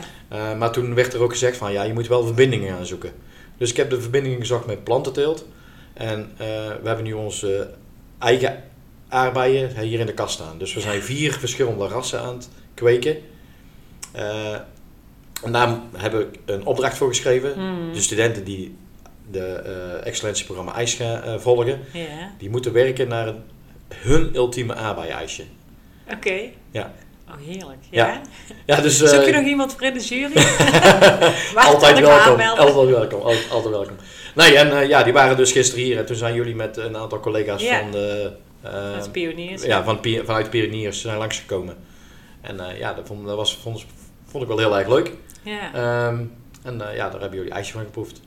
maar 0.56 0.72
toen 0.72 0.94
werd 0.94 1.14
er 1.14 1.22
ook 1.22 1.32
gezegd 1.32 1.58
van 1.58 1.72
ja, 1.72 1.84
je 1.84 1.94
moet 1.94 2.08
wel 2.08 2.26
verbindingen 2.26 2.76
gaan 2.76 2.86
zoeken. 2.86 3.12
Dus 3.58 3.70
ik 3.70 3.78
heb 3.78 3.90
de 3.90 4.02
verbindingen 4.02 4.40
gezocht 4.40 4.66
met 4.66 4.84
plantenteelt. 4.84 5.46
En 5.94 6.32
eh, 6.38 6.48
we 6.82 6.88
hebben 6.88 7.04
nu 7.04 7.14
onze 7.14 7.74
eigen 8.20 8.64
aardbeien 9.08 9.80
hier 9.80 10.00
in 10.00 10.06
de 10.06 10.14
kast 10.14 10.34
staan. 10.34 10.58
Dus 10.58 10.74
we 10.74 10.80
zijn 10.80 11.02
vier 11.02 11.34
verschillende 11.34 11.88
rassen 11.88 12.22
aan 12.22 12.36
het 12.36 12.50
kweken. 12.74 13.18
Eh, 14.12 14.54
en 15.44 15.52
daar 15.52 15.80
heb 15.98 16.14
ik 16.14 16.40
een 16.46 16.66
opdracht 16.66 16.98
voor 16.98 17.08
geschreven. 17.08 17.54
Hmm. 17.54 17.94
De 17.94 18.02
studenten 18.02 18.44
die 18.44 18.76
de 19.32 19.46
eh 19.46 20.06
excellentieprogramma 20.08 20.74
IJs 20.74 20.94
gaan 20.94 21.42
volgen, 21.42 21.80
die 22.38 22.50
moeten 22.50 22.74
werken 22.74 23.08
naar 23.08 23.34
hun 23.96 24.36
ultieme 24.36 24.76
aardbei-ijsje. 24.76 25.44
Oké. 26.12 26.40
Ja. 26.72 26.94
Oh, 27.30 27.36
heerlijk. 27.48 27.80
Ja. 27.90 28.08
Ja. 28.08 28.22
Ja, 28.66 28.82
dus... 28.82 28.98
Zoek 29.14 29.24
je 29.24 29.32
eh, 29.32 29.36
nog 29.38 29.46
iemand 29.46 29.74
voor 29.74 29.82
in 29.82 29.94
de 29.94 30.00
jury? 30.00 30.34
Altijd 31.56 32.00
welkom, 32.00 32.42
altijd 32.42 32.90
welkom, 32.90 33.22
altijd, 33.22 33.70
welkom. 33.70 33.96
Nee, 34.36 34.58
en 34.58 34.80
eh, 34.80 34.88
ja, 34.88 35.04
die 35.04 35.14
waren 35.14 35.38
dus 35.38 35.52
gisteren 35.52 35.84
hier 35.84 35.98
en 35.98 36.06
toen 36.06 36.16
zijn 36.16 36.34
jullie 36.34 36.56
met 36.56 36.78
een 36.78 36.98
aantal 36.98 37.20
collega's 37.20 37.62
Ja. 37.62 37.80
van 37.80 37.92
de, 37.92 38.32
eh, 38.62 39.12
pioniers. 39.12 39.64
ja, 39.64 39.84
van, 39.84 40.00
vanuit 40.26 40.50
Pioniers 40.50 41.02
zijn 41.02 41.18
langsgekomen. 41.18 41.76
En 42.42 42.60
eh, 42.60 42.80
ja, 42.80 42.94
dat, 42.94 43.08
vond, 43.08 43.26
dat 43.26 43.36
was, 43.36 43.58
vond, 43.58 43.86
vond 44.26 44.44
ik 44.44 44.50
wel 44.50 44.58
heel 44.58 44.78
erg 44.78 44.88
leuk. 44.88 45.12
Ja. 45.44 45.74
Ehm, 45.74 46.24
en 46.64 46.90
eh, 46.90 46.96
ja, 46.96 47.10
daar 47.10 47.20
hebben 47.22 47.38
jullie 47.38 47.54
ijsje 47.54 47.72
van 47.74 47.84
geproefd. 47.84 48.22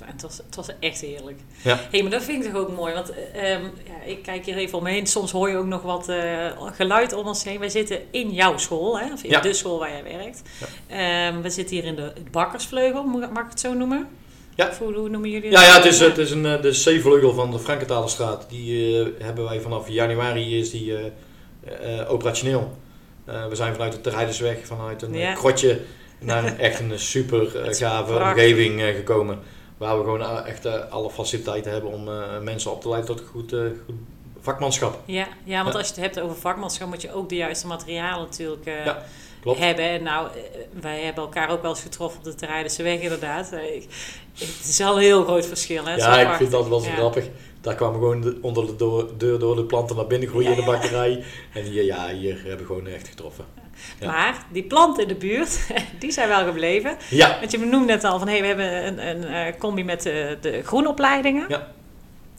Ja, 0.00 0.06
het 0.12 0.22
was, 0.22 0.36
het 0.46 0.56
was 0.56 0.68
echt 0.80 1.00
heerlijk. 1.00 1.40
Ja. 1.62 1.80
hey, 1.90 2.02
maar 2.02 2.10
dat 2.10 2.22
vind 2.22 2.44
ik 2.44 2.52
toch 2.52 2.60
ook 2.60 2.76
mooi. 2.76 2.94
Want 2.94 3.10
eh, 3.12 3.52
ehm, 3.52 3.62
ja, 3.64 4.02
ik 4.06 4.22
kijk 4.22 4.44
hier 4.44 4.56
even 4.56 4.78
om 4.78 4.84
me 4.84 4.90
heen. 4.90 5.06
Soms 5.06 5.30
hoor 5.30 5.48
je 5.50 5.56
ook 5.56 5.66
nog 5.66 5.82
wat 5.82 6.08
eh, 6.08 6.46
geluid 6.72 7.12
om 7.12 7.26
ons 7.26 7.44
heen. 7.44 7.58
Wij 7.58 7.68
zitten 7.68 7.98
in 8.10 8.30
jouw 8.30 8.56
school, 8.58 8.98
hè? 9.00 9.12
of 9.12 9.22
in 9.22 9.30
Ja. 9.30 9.40
de 9.40 9.52
school 9.52 9.78
waar 9.78 9.90
jij 9.90 10.02
werkt. 10.02 10.42
Ehm, 10.86 11.40
we 11.40 11.50
zitten 11.50 11.76
hier 11.76 11.84
in 11.84 11.96
de 11.96 12.02
het 12.02 12.30
bakkersvleugel, 12.30 13.04
mag 13.04 13.28
ik 13.44 13.50
het 13.50 13.60
zo 13.60 13.72
noemen? 13.74 14.08
Ja. 14.54 14.72
Hoe, 14.78 14.94
hoe 14.94 15.08
noemen 15.08 15.30
jullie 15.30 15.50
Ja, 15.50 15.56
dat? 15.56 15.66
ja 15.66 15.74
het 15.76 15.84
is, 15.84 16.00
het 16.00 16.18
is 16.18 16.30
een, 16.30 16.46
eh, 16.46 16.62
de 16.62 16.70
C-vleugel 16.70 17.32
van 17.32 17.50
de 17.50 17.58
Frankenthalerstraat. 17.58 18.46
Die 18.48 19.00
eh, 19.00 19.06
hebben 19.24 19.44
wij 19.44 19.60
vanaf 19.60 19.88
januari 19.88 20.58
is 20.58 20.70
die 20.70 20.94
operationeel. 22.08 22.76
We 23.24 23.54
zijn 23.56 23.72
vanuit 23.74 24.04
de 24.04 24.10
Rijdersweg, 24.10 24.56
vanuit 24.66 25.02
een 25.02 25.14
Ja. 25.14 25.32
krotje, 25.32 25.80
naar 26.18 26.44
een 26.44 26.58
echt 26.58 26.80
een 26.80 26.98
super 26.98 27.52
Het 27.66 27.78
gave 27.78 28.12
omgeving 28.14 28.80
gekomen. 28.82 29.38
Waar 29.80 29.98
we 29.98 30.04
gewoon 30.04 30.22
eh, 30.22 30.46
echt 30.46 30.64
eh, 30.64 30.90
alle 30.90 31.10
faciliteiten 31.10 31.72
hebben 31.72 31.90
om 31.90 32.08
eh, 32.08 32.38
mensen 32.38 32.70
op 32.70 32.80
te 32.80 32.88
leiden 32.88 33.16
tot 33.16 33.26
goed, 33.30 33.54
goed 33.86 33.96
vakmanschap. 34.40 34.98
Ja, 35.04 35.26
ja, 35.44 35.62
want 35.62 35.74
als 35.74 35.88
je 35.88 35.92
het 35.94 36.02
hebt 36.02 36.20
over 36.20 36.36
vakmanschap, 36.36 36.88
moet 36.88 37.02
je 37.02 37.12
ook 37.12 37.28
de 37.28 37.36
juiste 37.36 37.66
materialen 37.66 38.20
natuurlijk 38.20 38.64
Ja, 38.64 39.02
klopt. 39.42 39.58
hebben. 39.58 39.84
En 39.84 40.02
nou, 40.02 40.26
eh, 40.26 40.40
wij 40.80 41.00
hebben 41.00 41.24
elkaar 41.24 41.50
ook 41.50 41.62
wel 41.62 41.70
eens 41.70 41.80
getroffen 41.82 42.18
op 42.18 42.24
de 42.24 42.34
Terreidense 42.34 42.82
weg, 42.82 43.00
inderdaad. 43.00 43.52
Eh, 43.52 43.74
ik- 43.74 43.86
Het 44.38 44.68
is 44.68 44.78
wel 44.78 44.94
een 44.96 45.02
heel 45.02 45.24
groot 45.24 45.46
verschil. 45.46 45.84
Hè? 45.84 45.94
Ja, 45.94 46.06
ik 46.06 46.18
prachtig. 46.20 46.36
vind 46.36 46.50
dat 46.50 46.68
wel 46.68 46.80
zo 46.80 46.90
grappig. 46.90 47.24
Daar 47.60 47.74
kwamen 47.74 47.94
gewoon 47.98 48.20
de- 48.20 48.38
onder 48.42 48.76
de 48.76 49.06
deur 49.16 49.38
door 49.38 49.56
de 49.56 49.64
planten 49.64 49.96
naar 49.96 50.06
binnen 50.06 50.28
groeien 50.28 50.50
Ja, 50.50 50.56
in 50.56 50.64
de 50.64 50.70
bakkerij. 50.70 51.24
En 51.52 51.62
hier, 51.64 51.84
ja, 51.84 52.08
hier 52.08 52.34
hebben 52.38 52.58
we 52.58 52.64
gewoon 52.64 52.86
echt 52.86 53.08
getroffen. 53.08 53.44
Ja. 54.00 54.06
Maar 54.06 54.46
die 54.52 54.62
planten 54.62 55.02
in 55.02 55.08
de 55.08 55.14
buurt, 55.14 55.58
die 55.98 56.10
zijn 56.12 56.28
wel 56.28 56.44
gebleven. 56.44 56.96
Ja, 57.10 57.36
Want 57.38 57.50
je 57.50 57.58
noemde 57.58 57.86
net 57.92 58.04
al 58.04 58.18
van, 58.18 58.28
hé, 58.28 58.40
we 58.40 58.46
hebben 58.46 58.86
een, 58.86 59.08
een 59.08 59.24
eh, 59.24 59.58
combi 59.58 59.84
met 59.84 60.02
de, 60.02 60.38
de 60.40 60.62
groenopleidingen. 60.64 61.44
Ja. 61.48 61.72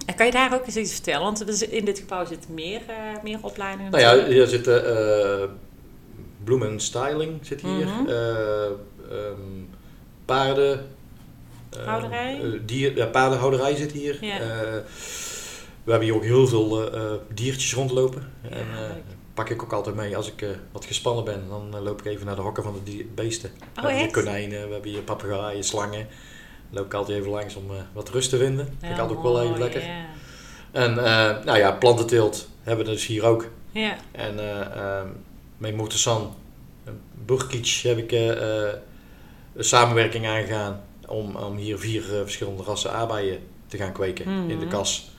En 0.05 0.15
kan 0.15 0.25
je 0.25 0.31
daar 0.31 0.53
ook 0.53 0.65
eens 0.65 0.75
iets 0.77 0.93
vertellen? 0.93 1.21
Want 1.21 1.61
in 1.69 1.85
dit 1.85 1.99
gebouw 1.99 2.25
zitten 2.25 2.53
meer, 2.53 2.81
meer 3.23 3.37
opleidingen. 3.41 3.91
Nou 3.91 4.03
ja, 4.03 4.25
hier 4.25 4.47
zitten 4.47 4.83
bloem 6.43 6.63
en 6.63 6.79
styling 6.79 7.39
zit 7.41 7.61
hier. 7.61 7.85
Mhm. 7.87 8.07
eh, 8.07 8.65
ehm, 8.65 9.63
paarden. 10.25 10.87
eh, 11.69 11.85
Houderij? 11.85 12.41
eh, 12.41 12.59
dier, 12.65 12.95
ja, 12.97 13.05
paardenhouderij 13.05 13.75
zit 13.75 13.91
hier. 13.91 14.17
Ja. 14.25 14.37
We 15.83 15.91
hebben 15.91 16.07
hier 16.07 16.15
ook 16.17 16.23
heel 16.23 16.47
veel 16.47 16.89
diertjes 17.33 17.73
rondlopen. 17.73 18.31
Ja, 18.43 18.49
en 18.49 18.65
leuk. 18.79 19.03
pak 19.33 19.49
ik 19.49 19.63
ook 19.63 19.73
altijd 19.73 19.95
mee 19.95 20.15
als 20.17 20.31
ik 20.31 20.45
wat 20.71 20.85
gespannen 20.85 21.23
ben. 21.23 21.43
Dan 21.49 21.83
loop 21.83 21.99
ik 21.99 22.05
even 22.05 22.25
naar 22.25 22.35
de 22.35 22.41
hokken 22.41 22.63
van 22.63 22.81
de 22.83 23.05
beesten. 23.15 23.49
we 23.57 23.65
Oh, 23.69 23.75
hebben 23.83 23.97
hier 23.97 24.11
konijnen, 24.11 24.67
we 24.67 24.73
hebben 24.73 24.91
hier 24.91 25.01
papegaaien, 25.01 25.63
slangen. 25.63 26.07
Dan 26.69 26.77
loop 26.79 26.85
ik 26.85 26.93
altijd 26.93 27.17
even 27.17 27.31
langs 27.31 27.55
om 27.55 27.65
wat 27.93 28.09
rust 28.09 28.29
te 28.29 28.37
vinden. 28.37 28.65
Vind 28.65 28.81
ik 28.81 28.89
Ja, 28.89 29.01
altijd 29.01 29.17
ook 29.17 29.23
wel 29.23 29.41
even 29.41 29.59
lekker. 29.59 29.81
Ja. 29.85 30.05
En 30.71 30.93
nou 31.45 31.57
ja, 31.57 31.71
plantenteelt 31.71 32.47
hebben 32.63 32.85
we 32.85 32.91
dus 32.91 33.05
hier 33.05 33.23
ook. 33.25 33.45
ja. 33.71 33.95
En 34.11 34.39
eh 34.39 34.59
ehm 34.75 35.07
met 35.61 35.75
Motorsan, 35.75 36.33
Burkic 37.25 37.79
heb 37.83 37.97
ik 37.97 38.11
eh, 38.11 38.31
eh, 38.67 38.73
een 39.55 39.63
samenwerking 39.63 40.27
aangegaan 40.27 40.81
om, 41.07 41.35
om 41.35 41.55
hier 41.57 41.77
vier 41.79 42.03
eh, 42.15 42.21
verschillende 42.21 42.63
rassen 42.63 42.91
aardbeien 42.93 43.39
te 43.67 43.77
gaan 43.77 43.91
kweken 43.91 44.25
in 44.25 44.47
de 44.47 44.55
Mhm. 44.55 44.67
kas. 44.67 45.09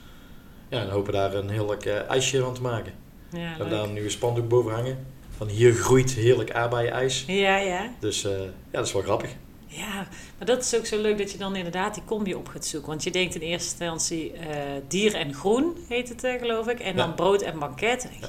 Ja, 0.69 0.81
en 0.81 0.89
hopen 0.89 1.13
daar 1.13 1.33
een 1.33 1.49
heerlijk 1.49 1.85
eh, 1.85 2.09
ijsje 2.09 2.39
van 2.41 2.53
te 2.53 2.61
maken. 2.61 2.93
Ja, 3.29 3.57
we 3.57 3.67
daar 3.67 3.87
nu 3.87 4.03
een 4.03 4.11
spandoek 4.11 4.47
boven 4.47 4.71
hangen. 4.73 5.05
Van 5.37 5.47
hier 5.47 5.73
groeit 5.73 6.11
heerlijk 6.11 6.51
aardbeien-ijs. 6.51 7.23
ja, 7.27 7.57
ja. 7.57 7.89
Dus 7.99 8.23
eh, 8.23 8.31
ja, 8.41 8.47
dat 8.71 8.85
is 8.87 8.93
wel 8.93 9.01
grappig. 9.01 9.29
Ja, 9.67 10.07
maar 10.37 10.47
dat 10.47 10.63
is 10.63 10.75
ook 10.75 10.85
zo 10.85 11.01
leuk 11.01 11.17
dat 11.17 11.31
je 11.31 11.37
dan 11.37 11.55
inderdaad 11.55 11.93
die 11.93 12.03
combi 12.05 12.35
op 12.35 12.47
gaat 12.47 12.65
zoeken. 12.65 12.89
Want 12.89 13.03
je 13.03 13.11
denkt 13.11 13.35
in 13.35 13.41
eerste 13.41 13.69
instantie 13.69 14.31
eh, 14.33 14.47
dier 14.87 15.15
en 15.15 15.33
groen, 15.33 15.77
heet 15.89 16.09
het 16.09 16.23
eh, 16.23 16.39
geloof 16.39 16.67
ik. 16.67 16.79
En 16.79 16.95
dan 16.95 17.15
brood 17.15 17.41
en 17.41 17.59
banket. 17.59 18.09
Ja. 18.21 18.27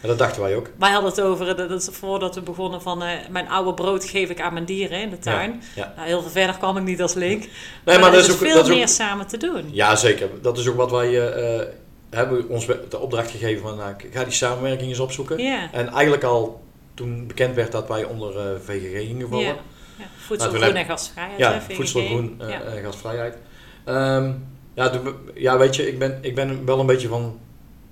En 0.00 0.08
dat 0.08 0.18
dachten 0.18 0.42
wij 0.42 0.56
ook. 0.56 0.70
Wij 0.78 0.90
hadden 0.90 1.10
het 1.10 1.20
over, 1.20 1.48
eh, 1.48 1.56
dat 1.56 1.70
is 1.82 1.88
voordat 1.92 2.34
we 2.34 2.40
begonnen 2.40 2.82
van... 2.82 3.02
eh, 3.02 3.08
mijn 3.30 3.48
oude 3.48 3.74
brood 3.74 4.04
geef 4.04 4.28
ik 4.30 4.40
aan 4.40 4.52
mijn 4.52 4.64
dieren 4.64 5.00
in 5.00 5.10
de 5.10 5.18
tuin. 5.18 5.62
Ja. 5.76 5.92
Nou, 5.96 6.08
heel 6.08 6.20
veel 6.22 6.30
verder 6.30 6.56
kwam 6.58 6.76
ik 6.76 6.82
niet 6.84 7.02
als 7.02 7.14
link. 7.14 7.40
Nee, 7.40 7.50
maar, 7.84 8.00
maar 8.00 8.10
dat 8.10 8.20
is 8.20 8.26
is 8.26 8.32
ook, 8.32 8.38
veel 8.38 8.54
dat 8.54 8.64
is 8.64 8.70
ook 8.70 8.76
meer 8.76 8.88
samen 8.88 9.26
te 9.26 9.36
doen. 9.36 9.68
Ja, 9.72 9.96
zeker. 9.96 10.28
Dat 10.42 10.58
is 10.58 10.68
ook 10.68 10.76
wat 10.76 10.90
wij 10.90 11.32
eh, 11.32 11.66
hebben 12.10 12.48
ons 12.48 12.66
de 12.66 12.98
opdracht 12.98 13.30
gegeven 13.30 13.62
van 13.62 13.76
nou, 13.76 13.94
ga 14.12 14.24
die 14.24 14.32
samenwerking 14.32 14.88
eens 14.88 14.98
opzoeken. 14.98 15.38
En 15.72 15.88
eigenlijk 15.88 16.24
al 16.24 16.62
toen 16.94 17.26
bekend 17.26 17.54
werd 17.54 17.72
dat 17.72 17.88
wij 17.88 18.04
onder 18.04 18.38
eh, 18.38 18.44
VGG 18.64 19.06
gingen 19.06 19.28
vallen. 19.28 19.44
ja. 19.44 19.54
ja. 19.98 20.04
Voedsel, 20.26 20.50
Nou, 20.50 20.62
groen 20.62 20.74
en 20.76 20.84
gasvrijheid. 20.84 21.38
Ja, 21.38 21.52
hè, 21.52 21.74
voedsel, 21.74 22.04
groen, 22.04 22.34
eh, 22.40 22.82
gasvrijheid. 22.84 23.36
Ehm, 23.84 24.32
ja, 24.74 24.88
de- 24.88 25.14
ja, 25.34 25.58
weet 25.58 25.76
je, 25.76 25.88
ik 25.88 25.98
ben, 25.98 26.18
ik 26.20 26.34
ben 26.34 26.64
wel 26.66 26.80
een 26.80 26.86
beetje 26.86 27.08
van 27.08 27.38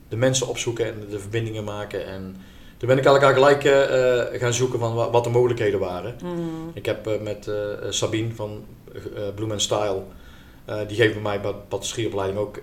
de 0.08 0.16
mensen 0.16 0.48
opzoeken 0.48 0.86
en 0.86 0.94
de 1.10 1.18
verbindingen 1.18 1.64
maken. 1.64 2.06
En 2.06 2.36
toen 2.76 2.88
ben 2.88 2.98
ik 2.98 3.06
al 3.06 3.18
gelijk 3.20 3.64
eh, 3.64 4.20
eh, 4.20 4.40
gaan 4.40 4.54
zoeken 4.54 4.78
van 4.78 4.94
wa- 4.94 5.10
wat 5.10 5.24
de 5.24 5.30
mogelijkheden 5.30 5.80
waren. 5.80 6.16
Mm. 6.24 6.70
Ik 6.74 6.86
heb 6.86 7.06
eh, 7.06 7.20
met 7.20 7.46
eh, 7.48 7.54
Sabine 7.88 8.34
van 8.34 8.64
Bloem 9.34 9.52
en 9.52 9.60
Style, 9.60 10.02
die 10.88 10.96
geven 10.96 11.22
mij 11.22 11.40
bij 11.40 11.50
de 11.50 11.56
patisserieopleiding 11.68 12.38
ook 12.40 12.60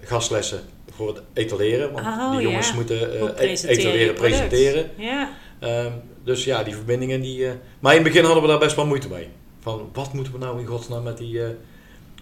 gastlessen 0.00 0.60
voor 0.90 1.08
het 1.08 1.22
etaleren. 1.32 1.92
Want 1.92 2.06
Oh, 2.06 2.32
die 2.32 2.40
jongens 2.40 2.68
ja. 2.68 2.74
moeten 2.74 3.18
Hoe 3.18 3.32
e- 3.44 3.52
etaleren, 3.66 4.14
presenteren. 4.14 4.90
Ja, 4.96 5.30
Ehm, 5.58 5.92
dus 6.24 6.44
ja, 6.44 6.62
die 6.62 6.74
verbindingen 6.74 7.20
die... 7.20 7.46
maar 7.80 7.94
in 7.96 8.02
het 8.02 8.08
begin 8.12 8.24
hadden 8.24 8.42
we 8.42 8.48
daar 8.48 8.58
best 8.58 8.76
wel 8.76 8.86
moeite 8.86 9.08
mee. 9.08 9.28
Van, 9.60 9.90
wat 9.92 10.12
moeten 10.12 10.32
we 10.32 10.38
nou 10.38 10.60
in 10.60 10.66
godsnaam 10.66 11.02
met 11.02 11.18
die, 11.18 11.40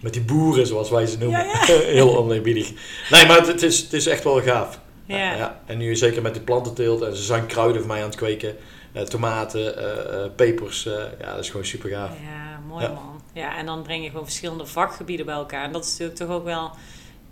met 0.03 0.13
die 0.13 0.21
boeren, 0.21 0.67
zoals 0.67 0.89
wij 0.89 1.05
ze 1.05 1.17
noemen. 1.17 1.39
Ja, 1.39 1.63
ja. 1.67 1.79
Heel 1.99 2.17
oneerbiedig. 2.17 2.71
Nee, 3.09 3.25
maar 3.25 3.37
het, 3.37 3.47
het 3.47 3.61
is, 3.61 3.79
het 3.79 3.93
is 3.93 4.07
echt 4.07 4.23
wel 4.23 4.41
gaaf. 4.41 4.79
Ja. 5.05 5.35
Ja, 5.35 5.61
en 5.65 5.77
nu 5.77 5.95
zeker 5.95 6.21
met 6.21 6.33
de 6.33 6.41
plantenteelt. 6.41 7.01
En 7.01 7.15
ze 7.15 7.23
zijn 7.23 7.45
kruiden 7.45 7.81
voor 7.81 7.91
mij 7.91 7.99
aan 7.99 8.09
het 8.09 8.15
kweken. 8.15 8.55
Eh, 8.93 9.03
tomaten, 9.03 9.77
eh, 9.77 10.23
eh, 10.23 10.31
pepers. 10.35 10.83
ja, 11.19 11.31
dat 11.31 11.39
is 11.39 11.49
gewoon 11.49 11.65
super 11.65 11.89
gaaf. 11.89 12.09
Ja, 12.09 12.59
mooi 12.67 12.87
man. 12.87 13.21
Ja, 13.33 13.57
en 13.57 13.65
dan 13.65 13.83
breng 13.83 14.03
je 14.03 14.09
gewoon 14.09 14.25
verschillende 14.25 14.65
vakgebieden 14.65 15.25
bij 15.25 15.35
elkaar. 15.35 15.63
En 15.63 15.71
dat 15.71 15.83
is 15.83 15.91
natuurlijk 15.91 16.17
toch 16.17 16.29
ook 16.29 16.43
wel, 16.43 16.71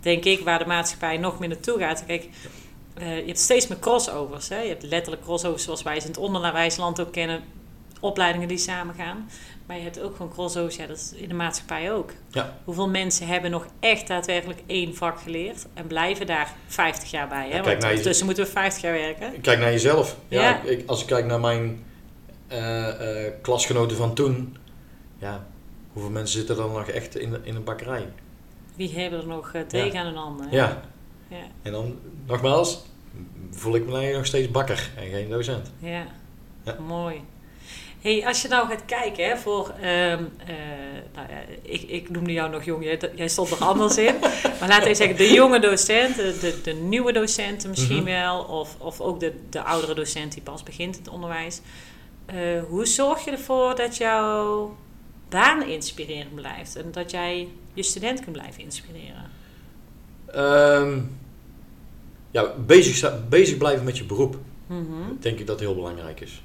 denk 0.00 0.24
ik, 0.24 0.40
waar 0.40 0.58
de 0.58 0.66
maatschappij 0.66 1.16
nog 1.16 1.38
meer 1.38 1.48
naartoe 1.48 1.78
gaat. 1.78 2.04
Kijk, 2.06 2.28
je 2.96 3.22
hebt 3.26 3.38
steeds 3.38 3.68
meer 3.68 3.78
crossovers. 3.78 4.48
Hè? 4.48 4.60
Je 4.60 4.68
hebt 4.68 4.82
letterlijk 4.82 5.22
crossovers 5.22 5.62
zoals 5.62 5.82
wij 5.82 6.00
ze 6.00 6.06
in 6.06 6.12
het 6.12 6.20
onderwijsland 6.20 7.00
ook 7.00 7.12
kennen. 7.12 7.42
Opleidingen 8.00 8.48
die 8.48 8.58
samengaan. 8.58 9.28
Maar 9.66 9.76
je 9.76 9.82
hebt 9.82 10.00
ook 10.00 10.16
gewoon 10.16 10.32
crossovers, 10.32 10.76
ja, 10.76 10.86
dat 10.86 10.96
is 10.96 11.12
in 11.12 11.28
de 11.28 11.34
maatschappij 11.34 11.92
ook. 11.92 12.10
Ja. 12.30 12.56
Hoeveel 12.64 12.88
mensen 12.88 13.26
hebben 13.26 13.50
nog 13.50 13.66
echt 13.80 14.06
daadwerkelijk 14.06 14.62
één 14.66 14.94
vak 14.94 15.20
geleerd 15.20 15.66
en 15.74 15.86
blijven 15.86 16.26
daar 16.26 16.52
50 16.66 17.10
jaar 17.10 17.28
bij? 17.28 17.44
Hè? 17.44 17.50
kijk 17.50 17.64
Want 17.64 17.82
je- 17.82 17.88
ondertussen 17.88 18.26
moeten 18.26 18.44
we 18.44 18.50
50 18.50 18.82
jaar 18.82 18.92
werken. 18.92 19.40
Kijk 19.40 19.58
naar 19.58 19.70
jezelf. 19.70 20.16
Ja, 20.28 20.40
Ja. 20.42 20.60
Ik, 20.62 20.82
als 20.88 21.00
ik 21.00 21.06
kijk 21.06 21.26
naar 21.26 21.40
mijn 21.40 21.84
eh, 22.48 23.26
eh, 23.26 23.32
klasgenoten 23.42 23.96
van 23.96 24.14
toen. 24.14 24.56
Ja, 25.18 25.46
hoeveel 25.92 26.10
mensen 26.10 26.38
zitten 26.38 26.56
er 26.64 26.70
nog 26.70 26.88
echt 26.88 27.16
in, 27.16 27.36
in 27.44 27.54
een 27.56 27.64
bakkerij? 27.64 28.08
Wie 28.74 28.98
hebben 28.98 29.20
er 29.20 29.26
nog 29.26 29.52
eh, 29.52 29.62
degen 29.68 29.98
aan 30.00 30.06
hun 30.06 30.16
handen? 30.16 30.48
hè? 30.48 30.56
Ja. 30.56 30.82
Ja. 31.28 31.36
En 31.62 31.72
dan, 31.72 31.98
nogmaals, 32.26 32.82
voel 33.50 33.74
ik 33.74 33.86
me 33.86 34.12
nog 34.12 34.26
steeds 34.26 34.50
bakker 34.50 34.90
en 34.96 35.08
geen 35.10 35.28
docent. 35.30 35.70
Ja, 35.78 36.06
Ja. 36.64 36.76
mooi. 36.86 37.20
Hey, 38.02 38.26
als 38.26 38.42
je 38.42 38.48
nou 38.48 38.68
gaat 38.68 38.84
kijken 38.84 39.24
hè, 39.28 39.36
voor, 39.36 39.68
ehm, 39.80 40.24
eh, 40.46 40.54
nou 41.14 41.28
ja, 41.28 41.38
ik, 41.62 41.82
ik 41.82 42.10
noemde 42.10 42.32
jou 42.32 42.50
nog 42.50 42.64
jong, 42.64 42.84
jij, 42.84 42.98
jij 43.14 43.28
stond 43.28 43.50
er 43.50 43.58
anders 43.58 43.96
in. 43.96 44.14
Maar 44.60 44.68
laten 44.68 44.88
we 44.88 44.94
zeggen, 44.94 45.16
de 45.16 45.32
jonge 45.32 45.58
docent, 45.60 46.16
de, 46.16 46.60
de, 46.64 46.72
nieuwe 46.72 47.12
docenten 47.12 47.70
misschien 47.70 47.96
Mhm. 47.96 48.04
wel, 48.04 48.42
of, 48.42 48.76
of 48.78 49.00
ook 49.00 49.20
de, 49.20 49.32
de 49.50 49.62
oudere 49.62 49.94
docent 49.94 50.32
die 50.32 50.42
pas 50.42 50.62
begint 50.62 50.96
in 50.96 51.02
het 51.02 51.12
onderwijs. 51.12 51.60
Eh, 52.26 52.36
hoe 52.68 52.86
zorg 52.86 53.24
je 53.24 53.30
ervoor 53.30 53.76
dat 53.76 53.96
jouw 53.96 54.76
baan 55.28 55.62
inspirerend 55.62 56.34
blijft 56.34 56.76
en 56.76 56.92
dat 56.92 57.10
jij 57.10 57.48
je 57.74 57.82
student 57.82 58.20
kunt 58.20 58.32
blijven 58.32 58.62
inspireren? 58.62 59.30
Ehm, 60.26 60.98
ja, 62.30 62.52
bezig, 62.66 63.28
bezig 63.28 63.56
blijven 63.56 63.84
met 63.84 63.98
je 63.98 64.04
beroep. 64.04 64.36
Mhm. 64.66 64.86
Denk 65.20 65.38
ik 65.38 65.46
dat 65.46 65.60
heel 65.60 65.74
belangrijk 65.74 66.20
is. 66.20 66.42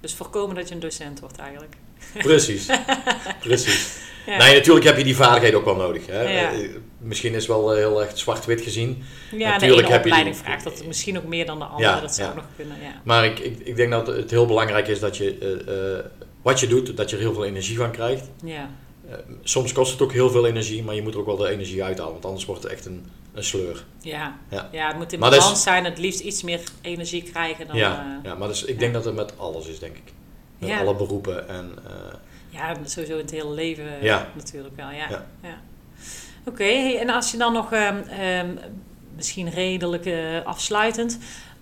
Dus 0.00 0.14
voorkomen 0.14 0.54
dat 0.56 0.68
je 0.68 0.74
een 0.74 0.80
docent 0.80 1.20
wordt 1.20 1.38
eigenlijk. 1.38 1.74
Precies. 2.18 2.66
Precies. 3.40 3.96
Ja. 4.26 4.36
Nee, 4.36 4.54
natuurlijk 4.54 4.86
heb 4.86 4.96
je 4.96 5.04
die 5.04 5.16
vaardigheden 5.16 5.58
ook 5.58 5.64
wel 5.64 5.76
nodig. 5.76 6.06
Hè? 6.06 6.20
Ja. 6.22 6.52
Eh, 6.52 6.58
Misschien 6.98 7.34
is 7.34 7.46
wel 7.46 7.72
eh, 7.72 7.78
heel 7.78 8.02
erg 8.02 8.18
zwart-wit 8.18 8.60
gezien. 8.60 9.02
Ja, 9.36 9.50
Natuurlijk 9.50 9.86
de 9.86 9.92
heb 9.92 10.04
je 10.04 10.24
die- 10.24 10.34
vraagt 10.34 10.64
dat 10.64 10.82
misschien 10.86 11.16
ook 11.18 11.24
meer 11.24 11.46
dan 11.46 11.58
de 11.58 11.64
andere. 11.64 11.90
Ja, 11.94 12.00
dat 12.00 12.14
zou 12.14 12.34
nog 12.34 12.44
kunnen, 12.56 12.76
ja. 12.82 13.00
Maar 13.04 13.24
ik, 13.24 13.38
ik, 13.38 13.58
ik 13.58 13.76
denk 13.76 13.90
dat 13.90 14.06
het 14.06 14.30
heel 14.30 14.46
belangrijk 14.46 14.88
is 14.88 15.00
dat 15.00 15.16
je 15.16 15.38
eh, 15.66 15.98
eh, 15.98 16.04
wat 16.42 16.60
je 16.60 16.66
doet, 16.66 16.96
dat 16.96 17.10
je 17.10 17.16
er 17.16 17.22
heel 17.22 17.32
veel 17.34 17.44
energie 17.44 17.76
van 17.76 17.90
krijgt. 17.90 18.30
Ja, 18.44 18.70
Eh, 19.10 19.14
soms 19.42 19.72
kost 19.72 19.92
het 19.92 20.02
ook 20.02 20.12
heel 20.12 20.30
veel 20.30 20.46
energie, 20.46 20.82
maar 20.82 20.94
je 20.94 21.02
moet 21.02 21.14
er 21.14 21.20
ook 21.20 21.26
wel 21.26 21.36
de 21.36 21.48
energie 21.48 21.84
uithalen, 21.84 22.12
want 22.12 22.24
anders 22.24 22.44
wordt 22.44 22.62
het 22.62 22.72
echt 22.72 22.86
een, 22.86 23.06
een 23.36 23.44
sleur. 23.44 23.84
ja. 24.00 24.38
Ja. 24.50 24.68
ja 24.72 24.86
het 24.88 24.96
moet 24.96 25.12
in 25.12 25.18
Maar 25.18 25.30
dat 25.30 25.38
is- 25.38 25.44
balans 25.44 25.62
zijn. 25.62 25.84
Het 25.84 25.98
liefst 25.98 26.20
iets 26.20 26.42
meer 26.42 26.60
energie 26.80 27.22
krijgen 27.22 27.66
dan... 27.66 27.76
ja, 27.76 28.18
eh, 28.18 28.30
ja, 28.30 28.34
maar 28.34 28.48
dus, 28.48 28.64
ik 28.64 28.78
denk 28.78 28.92
dat 28.94 29.04
het 29.04 29.14
met 29.14 29.38
alles 29.38 29.66
is, 29.66 29.78
denk 29.78 29.96
ik. 29.96 30.12
Met 30.58 30.68
Ja. 30.68 30.80
alle 30.80 30.94
beroepen 30.94 31.48
en 31.48 31.78
eh, 31.86 31.92
ja, 32.48 32.74
sowieso 32.84 33.12
in 33.12 33.18
het 33.22 33.30
hele 33.30 33.50
leven 33.50 33.84
Ja. 34.02 34.28
natuurlijk 34.34 34.76
wel, 34.76 34.90
ja. 34.90 35.26
Ja. 35.42 35.60
Oké, 36.44 36.64
en 36.98 37.10
als 37.10 37.30
je 37.30 37.36
dan 37.38 37.52
nog 37.52 37.72
ehm, 37.72 38.54
misschien 39.16 39.50
redelijk 39.50 40.06
eh, 40.06 40.44
afsluitend... 40.44 41.18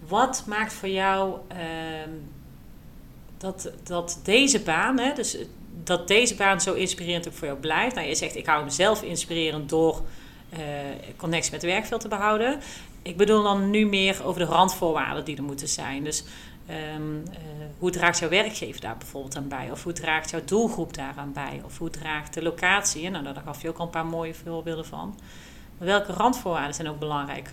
Wat 0.08 0.44
maakt 0.46 0.72
voor 0.72 0.88
jou 0.88 1.34
ehm, 1.48 2.10
dat, 3.38 3.70
dat 3.82 4.20
deze 4.22 4.60
baan, 4.60 4.98
hè, 4.98 5.12
dus 5.14 5.36
dat 5.84 6.08
deze 6.08 6.34
baan 6.34 6.60
zo 6.60 6.74
inspirerend 6.74 7.26
ook 7.28 7.34
voor 7.34 7.46
jou 7.46 7.58
blijft? 7.58 7.94
Nou, 7.94 8.06
je 8.08 8.14
zegt, 8.14 8.36
ik 8.36 8.46
hou 8.46 8.64
mezelf 8.64 9.02
inspirerend 9.02 9.68
door 9.68 9.94
eh, 9.94 10.02
connectie 11.16 11.52
met 11.52 11.62
het 11.62 11.70
werkveld 11.70 12.00
te 12.00 12.08
behouden. 12.08 12.60
Ik 13.02 13.16
bedoel 13.16 13.42
dan 13.42 13.70
nu 13.70 13.86
meer 13.86 14.24
over 14.24 14.40
de 14.40 14.46
randvoorwaarden 14.46 15.24
die 15.24 15.36
er 15.36 15.42
moeten 15.42 15.68
zijn. 15.68 16.04
Dus 16.04 16.24
ehm, 16.66 16.76
eh, 17.32 17.38
hoe 17.78 17.90
draagt 17.90 18.18
jouw 18.18 18.28
werkgever 18.28 18.80
daar 18.80 18.96
bijvoorbeeld 18.96 19.36
aan 19.36 19.48
bij? 19.48 19.68
Of 19.72 19.82
hoe 19.82 19.92
draagt 19.92 20.30
jouw 20.30 20.40
doelgroep 20.44 20.94
daaraan 20.94 21.32
bij? 21.32 21.60
Of 21.64 21.78
hoe 21.78 21.90
draagt 21.90 22.34
de 22.34 22.42
locatie? 22.42 23.10
Nou, 23.10 23.24
daar 23.24 23.42
gaf 23.44 23.62
je 23.62 23.68
ook 23.68 23.78
al 23.78 23.84
een 23.84 23.90
paar 23.90 24.06
mooie 24.06 24.34
voorbeelden 24.34 24.86
van. 24.86 25.18
Maar 25.78 25.88
welke 25.88 26.12
randvoorwaarden 26.12 26.74
zijn 26.74 26.88
ook 26.88 26.98
belangrijk? 26.98 27.50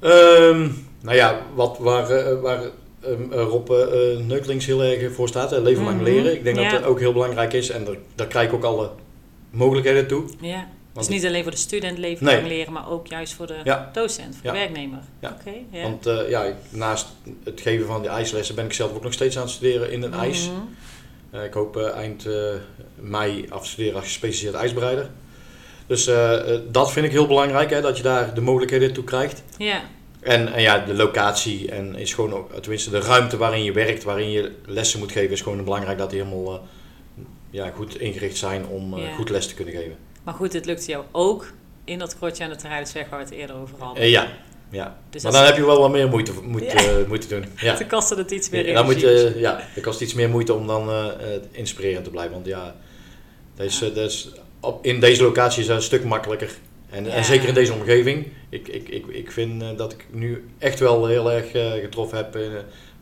Ehm, 0.00 0.68
nou 1.00 1.16
ja, 1.16 1.40
wat, 1.54 1.78
waar, 1.78 2.10
eh, 2.10 2.40
waar 2.40 2.62
ehm, 3.00 3.32
eh, 3.32 3.42
Rob 3.42 3.70
eh, 3.70 4.16
Neukelings 4.26 4.66
heel 4.66 4.82
erg 4.82 5.14
voor 5.14 5.28
staat, 5.28 5.50
leven 5.50 5.84
lang 5.84 5.96
Mhm, 5.96 6.04
leren. 6.04 6.34
Ik 6.34 6.44
denk 6.44 6.56
ja. 6.58 6.70
dat 6.70 6.80
dat 6.80 6.88
ook 6.88 6.98
heel 6.98 7.12
belangrijk 7.12 7.52
is 7.52 7.70
en 7.70 7.84
daar, 7.84 7.96
daar 8.14 8.26
krijg 8.26 8.48
ik 8.48 8.54
ook 8.54 8.64
alle 8.64 8.90
mogelijkheden 9.50 10.06
toe. 10.06 10.24
Ja. 10.40 10.66
Dus 10.92 11.08
niet 11.08 11.26
alleen 11.26 11.42
voor 11.42 11.50
de 11.50 11.56
student 11.56 11.98
leven 11.98 12.24
Nee. 12.26 12.42
leren, 12.42 12.72
maar 12.72 12.90
ook 12.90 13.06
juist 13.06 13.32
voor 13.32 13.46
de 13.46 13.56
Ja. 13.64 13.90
docent, 13.92 14.34
voor 14.34 14.52
de 14.52 14.58
werkmeimer. 14.58 14.98
Ja. 15.20 15.36
Want 15.82 16.06
eh, 16.06 16.28
ja, 16.28 16.52
naast 16.68 17.06
het 17.44 17.60
geven 17.60 17.86
van 17.86 18.00
die 18.00 18.10
ijslessen 18.10 18.54
ben 18.54 18.64
ik 18.64 18.72
zelf 18.72 18.94
ook 18.94 19.02
nog 19.02 19.12
steeds 19.12 19.36
aan 19.36 19.42
het 19.42 19.50
studeren 19.52 19.90
in 19.92 20.02
een 20.02 20.14
ijs. 20.14 20.48
Mhm. 20.48 20.60
Eh, 21.30 21.44
ik 21.44 21.52
hoop 21.52 21.76
eh, 21.76 21.88
eind 21.96 22.26
mei 22.94 23.46
af 23.48 23.62
te 23.62 23.68
studeren 23.68 23.96
als 23.96 24.04
gespecialiseerd 24.04 24.54
ijsbereider. 24.54 25.10
Dus 25.86 26.10
dat 26.70 26.92
vind 26.92 27.06
ik 27.06 27.12
heel 27.12 27.26
belangrijk, 27.26 27.70
hè, 27.70 27.80
dat 27.80 27.96
je 27.96 28.02
daar 28.02 28.34
de 28.34 28.40
mogelijkheden 28.40 28.92
toe 28.92 29.04
krijgt. 29.04 29.42
Ja, 29.58 29.82
En, 30.20 30.52
en 30.52 30.62
ja, 30.62 30.78
de 30.78 30.94
locatie 30.94 31.70
en 31.70 31.94
is 31.94 32.14
gewoon 32.14 32.32
ook, 32.34 32.52
tenminste 32.60 32.90
de 32.90 33.00
ruimte 33.00 33.36
waarin 33.36 33.64
je 33.64 33.72
werkt, 33.72 34.02
waarin 34.04 34.30
je 34.30 34.52
lessen 34.66 34.98
moet 34.98 35.12
geven, 35.12 35.30
is 35.30 35.40
gewoon 35.40 35.64
belangrijk 35.64 35.98
dat 35.98 36.10
die 36.10 36.22
helemaal 36.22 36.66
ja, 37.50 37.70
goed 37.70 37.98
ingericht 38.00 38.36
zijn 38.36 38.66
om 38.66 38.94
goed 39.16 39.30
les 39.30 39.46
te 39.46 39.54
kunnen 39.54 39.74
geven. 39.74 39.96
Maar 40.24 40.34
goed, 40.34 40.52
het 40.52 40.66
lukt 40.66 40.86
jou 40.86 41.04
ook 41.12 41.52
in 41.84 41.98
dat 41.98 42.16
krotje 42.16 42.44
aan 42.44 42.50
de 42.50 42.56
Terreidensweg 42.56 43.08
waar 43.08 43.18
we 43.18 43.24
het 43.24 43.34
eerder 43.34 43.56
over 43.56 43.74
hadden. 43.78 44.02
Eh, 44.02 44.10
ja, 44.10 44.28
ja. 44.70 44.98
Dus 45.10 45.22
maar 45.22 45.32
dan 45.32 45.44
heb 45.44 45.56
je 45.56 45.66
wel 45.66 45.80
wat 45.80 45.90
meer 45.90 46.08
moeite, 46.08 46.32
moet, 46.42 46.62
Ja. 46.62 46.74
eh, 46.74 47.06
moeten 47.08 47.28
doen. 47.28 47.44
Ja. 47.56 47.74
Toen 47.76 47.88
kostte 47.88 48.14
het 48.14 48.30
iets 48.30 48.48
meer 48.50 48.66
Ja, 48.66 48.74
dan 48.74 48.84
moet 48.84 49.00
je, 49.00 49.32
ja, 49.36 49.58
het 49.60 49.82
kost 49.82 50.00
iets 50.00 50.14
meer 50.14 50.28
moeite 50.28 50.54
om 50.54 50.66
dan 50.66 50.90
eh, 50.90 51.06
inspirerend 51.50 52.04
te 52.04 52.10
blijven. 52.10 52.32
Want 52.32 52.46
ja, 52.46 52.74
dat 53.54 53.66
is, 53.66 53.78
dat 53.78 53.96
is, 53.96 54.28
op, 54.60 54.84
in 54.84 55.00
deze 55.00 55.22
locatie 55.22 55.60
is 55.60 55.66
dat 55.66 55.76
een 55.76 55.82
stuk 55.82 56.04
makkelijker. 56.04 56.50
En, 56.90 57.06
en 57.10 57.24
zeker 57.24 57.48
in 57.48 57.54
deze 57.54 57.72
omgeving. 57.72 58.26
Ik, 58.48 58.68
ik, 58.68 58.88
ik, 58.88 59.06
ik 59.06 59.30
vind 59.30 59.78
dat 59.78 59.92
ik 59.92 60.06
nu 60.10 60.48
echt 60.58 60.78
wel 60.78 61.06
heel 61.06 61.32
erg 61.32 61.50
getroffen 61.80 62.16
heb 62.16 62.38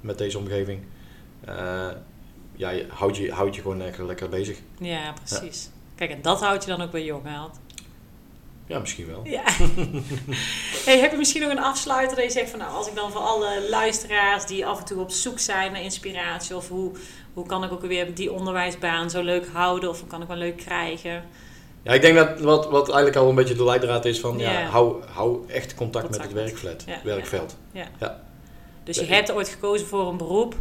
met 0.00 0.18
deze 0.18 0.38
omgeving. 0.38 0.80
Ja, 2.56 2.70
je 2.70 2.84
houdt 2.88 3.16
je, 3.16 3.32
houdt 3.32 3.54
je 3.54 3.60
gewoon 3.62 3.82
echt 3.82 3.98
lekker 3.98 4.28
bezig. 4.28 4.58
Ja, 4.80 5.14
precies. 5.24 5.70
Kijk, 6.00 6.12
en 6.12 6.22
dat 6.22 6.40
houdt 6.40 6.64
je 6.64 6.70
dan 6.70 6.80
ook 6.82 6.90
bij 6.90 7.04
jong, 7.04 7.26
Haalt. 7.26 7.58
Ja, 8.66 8.78
misschien 8.78 9.06
wel. 9.06 9.20
Ja. 9.24 9.42
hey, 10.86 10.98
heb 10.98 11.10
je 11.10 11.16
misschien 11.16 11.40
nog 11.42 11.50
een 11.50 11.58
afsluiter 11.62 12.16
dat 12.16 12.24
je 12.24 12.30
zegt 12.30 12.50
van 12.50 12.58
nou, 12.58 12.72
als 12.72 12.88
ik 12.88 12.94
dan 12.94 13.10
voor 13.12 13.20
alle 13.20 13.66
luisteraars 13.68 14.46
die 14.46 14.66
af 14.66 14.78
en 14.78 14.84
toe 14.84 15.00
op 15.00 15.10
zoek 15.10 15.38
zijn 15.38 15.72
naar 15.72 15.82
inspiratie 15.82 16.56
of 16.56 16.68
hoe, 16.68 16.92
hoe 17.34 17.46
kan 17.46 17.64
ik 17.64 17.72
ook 17.72 17.82
weer 17.82 18.14
die 18.14 18.32
onderwijsbaan 18.32 19.10
zo 19.10 19.22
leuk 19.22 19.46
houden 19.52 19.88
of 19.88 19.98
hoe 20.00 20.08
kan 20.08 20.22
ik 20.22 20.28
wel 20.28 20.36
leuk 20.36 20.56
krijgen? 20.56 21.24
Ja, 21.82 21.92
ik 21.92 22.00
denk 22.02 22.16
dat 22.16 22.40
wat, 22.40 22.66
wat 22.70 22.86
eigenlijk 22.88 23.16
al 23.16 23.28
een 23.28 23.34
beetje 23.34 23.54
de 23.54 23.64
leidraad 23.64 24.04
is 24.04 24.20
van 24.20 24.38
ja. 24.38 24.52
Ja. 24.52 24.66
hou, 24.66 25.04
hou 25.12 25.48
echt 25.48 25.74
contact, 25.74 26.10
met 26.10 26.22
het 26.22 26.32
met- 26.34 26.42
werkveld, 26.42 26.84
ja, 26.86 27.00
werkveld. 27.04 27.56
Dus 28.84 28.96
je 28.98 29.06
Ja. 29.06 29.14
hebt 29.14 29.32
ooit 29.32 29.48
gekozen 29.48 29.86
voor 29.86 30.08
een 30.08 30.16
beroep. 30.16 30.54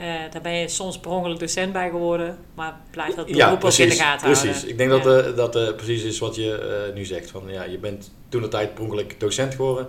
Eh, 0.00 0.32
daar 0.32 0.42
ben 0.42 0.52
je 0.52 0.68
soms 0.68 0.98
per 0.98 1.10
ongeluk 1.10 1.38
docent 1.38 1.72
bij 1.72 1.90
geworden, 1.90 2.38
maar 2.54 2.76
blijf 2.90 3.14
dat 3.14 3.24
beroep 3.24 3.40
Ja, 3.40 3.46
ook 3.46 3.52
in 3.52 3.58
precies. 3.58 3.96
de 3.96 4.02
gaten 4.02 4.26
precies. 4.26 4.50
houden. 4.50 4.70
Ik 4.70 4.78
denk 4.78 4.90
dat 4.90 5.36
dat 5.36 5.76
precies 5.76 6.02
is 6.02 6.18
wat 6.18 6.34
je 6.34 6.58
eh, 6.88 6.94
nu 6.94 7.04
zegt. 7.04 7.30
Van, 7.30 7.42
ja, 7.46 7.64
je 7.64 7.78
bent 7.78 8.12
toen 8.28 8.42
de 8.42 8.48
tijd 8.48 8.74
per 8.74 8.84
ongeluk 8.84 9.20
docent 9.20 9.54
geworden, 9.54 9.88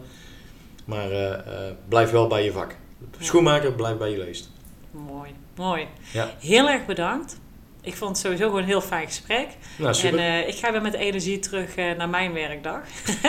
maar 0.86 1.12
eh, 1.12 1.72
blijf 1.90 2.12
wel 2.12 2.28
bij 2.28 2.44
je 2.44 2.52
vak. 2.52 2.76
Schoenmaker, 3.20 3.74
blijf 3.74 3.98
bij 3.98 4.12
je 4.12 4.18
leest. 4.18 4.50
Mooi, 4.92 5.30
mooi. 5.56 5.88
Ja. 6.14 6.32
Heel 6.40 6.70
erg 6.70 6.86
bedankt. 6.86 7.40
Ik 7.82 7.96
vond 7.96 8.10
het 8.12 8.20
sowieso 8.20 8.46
gewoon 8.46 8.62
een 8.62 8.68
heel 8.68 8.82
fijn 8.82 9.08
gesprek. 9.08 9.48
Nou, 9.78 9.94
super. 9.94 10.20
En 10.20 10.48
ik 10.48 10.56
ga 10.56 10.72
weer 10.72 10.82
met 10.82 10.94
energie 10.94 11.40
terug 11.40 11.76
naar 11.76 12.10
mijn 12.10 12.34
werkdag. 12.34 12.82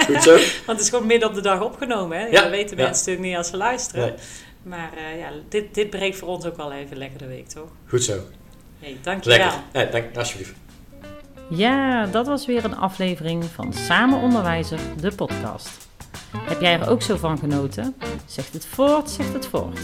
Goed 0.06 0.22
zo. 0.22 0.30
Want 0.66 0.78
het 0.78 0.80
is 0.80 0.88
gewoon 0.88 1.06
midden 1.06 1.28
op 1.28 1.34
de 1.34 1.40
dag 1.40 1.60
opgenomen. 1.62 2.18
Hè? 2.18 2.26
Ja, 2.26 2.42
Dat 2.42 2.50
weten 2.50 2.76
mensen 2.76 2.96
natuurlijk 2.96 3.26
niet 3.26 3.36
als 3.36 3.48
ze 3.48 3.56
luisteren. 3.56 4.06
Nee, 4.06 4.14
Maar 4.62 4.92
eh, 4.96 5.18
ja, 5.18 5.30
dit, 5.48 5.74
dit 5.74 5.90
breekt 5.90 6.16
voor 6.16 6.28
ons 6.28 6.44
ook 6.44 6.56
wel 6.56 6.72
even 6.72 6.96
lekker 6.96 7.18
de 7.18 7.26
week, 7.26 7.48
toch? 7.48 7.68
goed 7.86 8.02
zo. 8.02 8.18
Hey, 8.78 8.96
dankjewel. 9.02 9.38
Lekker. 9.38 9.60
Ja, 9.72 9.84
dank, 9.84 10.16
alsjeblieft. 10.16 10.54
Ja, 11.50 12.06
dat 12.06 12.26
was 12.26 12.46
weer 12.46 12.64
een 12.64 12.76
aflevering 12.76 13.44
van 13.44 13.72
Samen 13.72 14.20
Onderwijzer, 14.20 14.78
de 15.00 15.12
podcast. 15.12 15.88
Heb 16.36 16.60
jij 16.60 16.80
er 16.80 16.88
ook 16.88 17.02
zo 17.02 17.16
van 17.16 17.38
genoten? 17.38 17.96
Zegt 18.26 18.52
het 18.52 18.66
voort, 18.66 19.10
zegt 19.10 19.32
het 19.32 19.46
voort. 19.46 19.80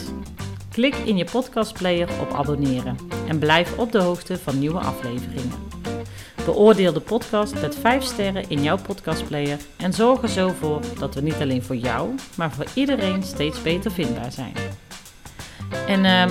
Klik 0.72 0.94
in 0.94 1.16
je 1.16 1.24
podcastplayer 1.24 2.08
op 2.20 2.32
abonneren 2.32 2.96
en 3.28 3.38
blijf 3.38 3.78
op 3.78 3.92
de 3.92 4.00
hoogte 4.00 4.38
van 4.38 4.58
nieuwe 4.58 4.78
afleveringen. 4.78 5.52
Beoordeel 6.46 6.92
de 6.92 7.00
podcast 7.00 7.60
met 7.60 7.76
5 7.76 8.02
sterren 8.02 8.48
in 8.48 8.62
jouw 8.62 8.76
podcastplayer 8.76 9.58
en 9.76 9.92
zorg 9.92 10.22
er 10.22 10.28
zo 10.28 10.52
voor 10.58 10.80
dat 10.98 11.14
we 11.14 11.20
niet 11.20 11.40
alleen 11.40 11.62
voor 11.62 11.76
jou, 11.76 12.14
maar 12.36 12.52
voor 12.52 12.64
iedereen 12.74 13.22
steeds 13.22 13.62
beter 13.62 13.90
vindbaar 13.90 14.32
zijn. 14.32 14.54
En 15.86 16.04
uh, 16.04 16.24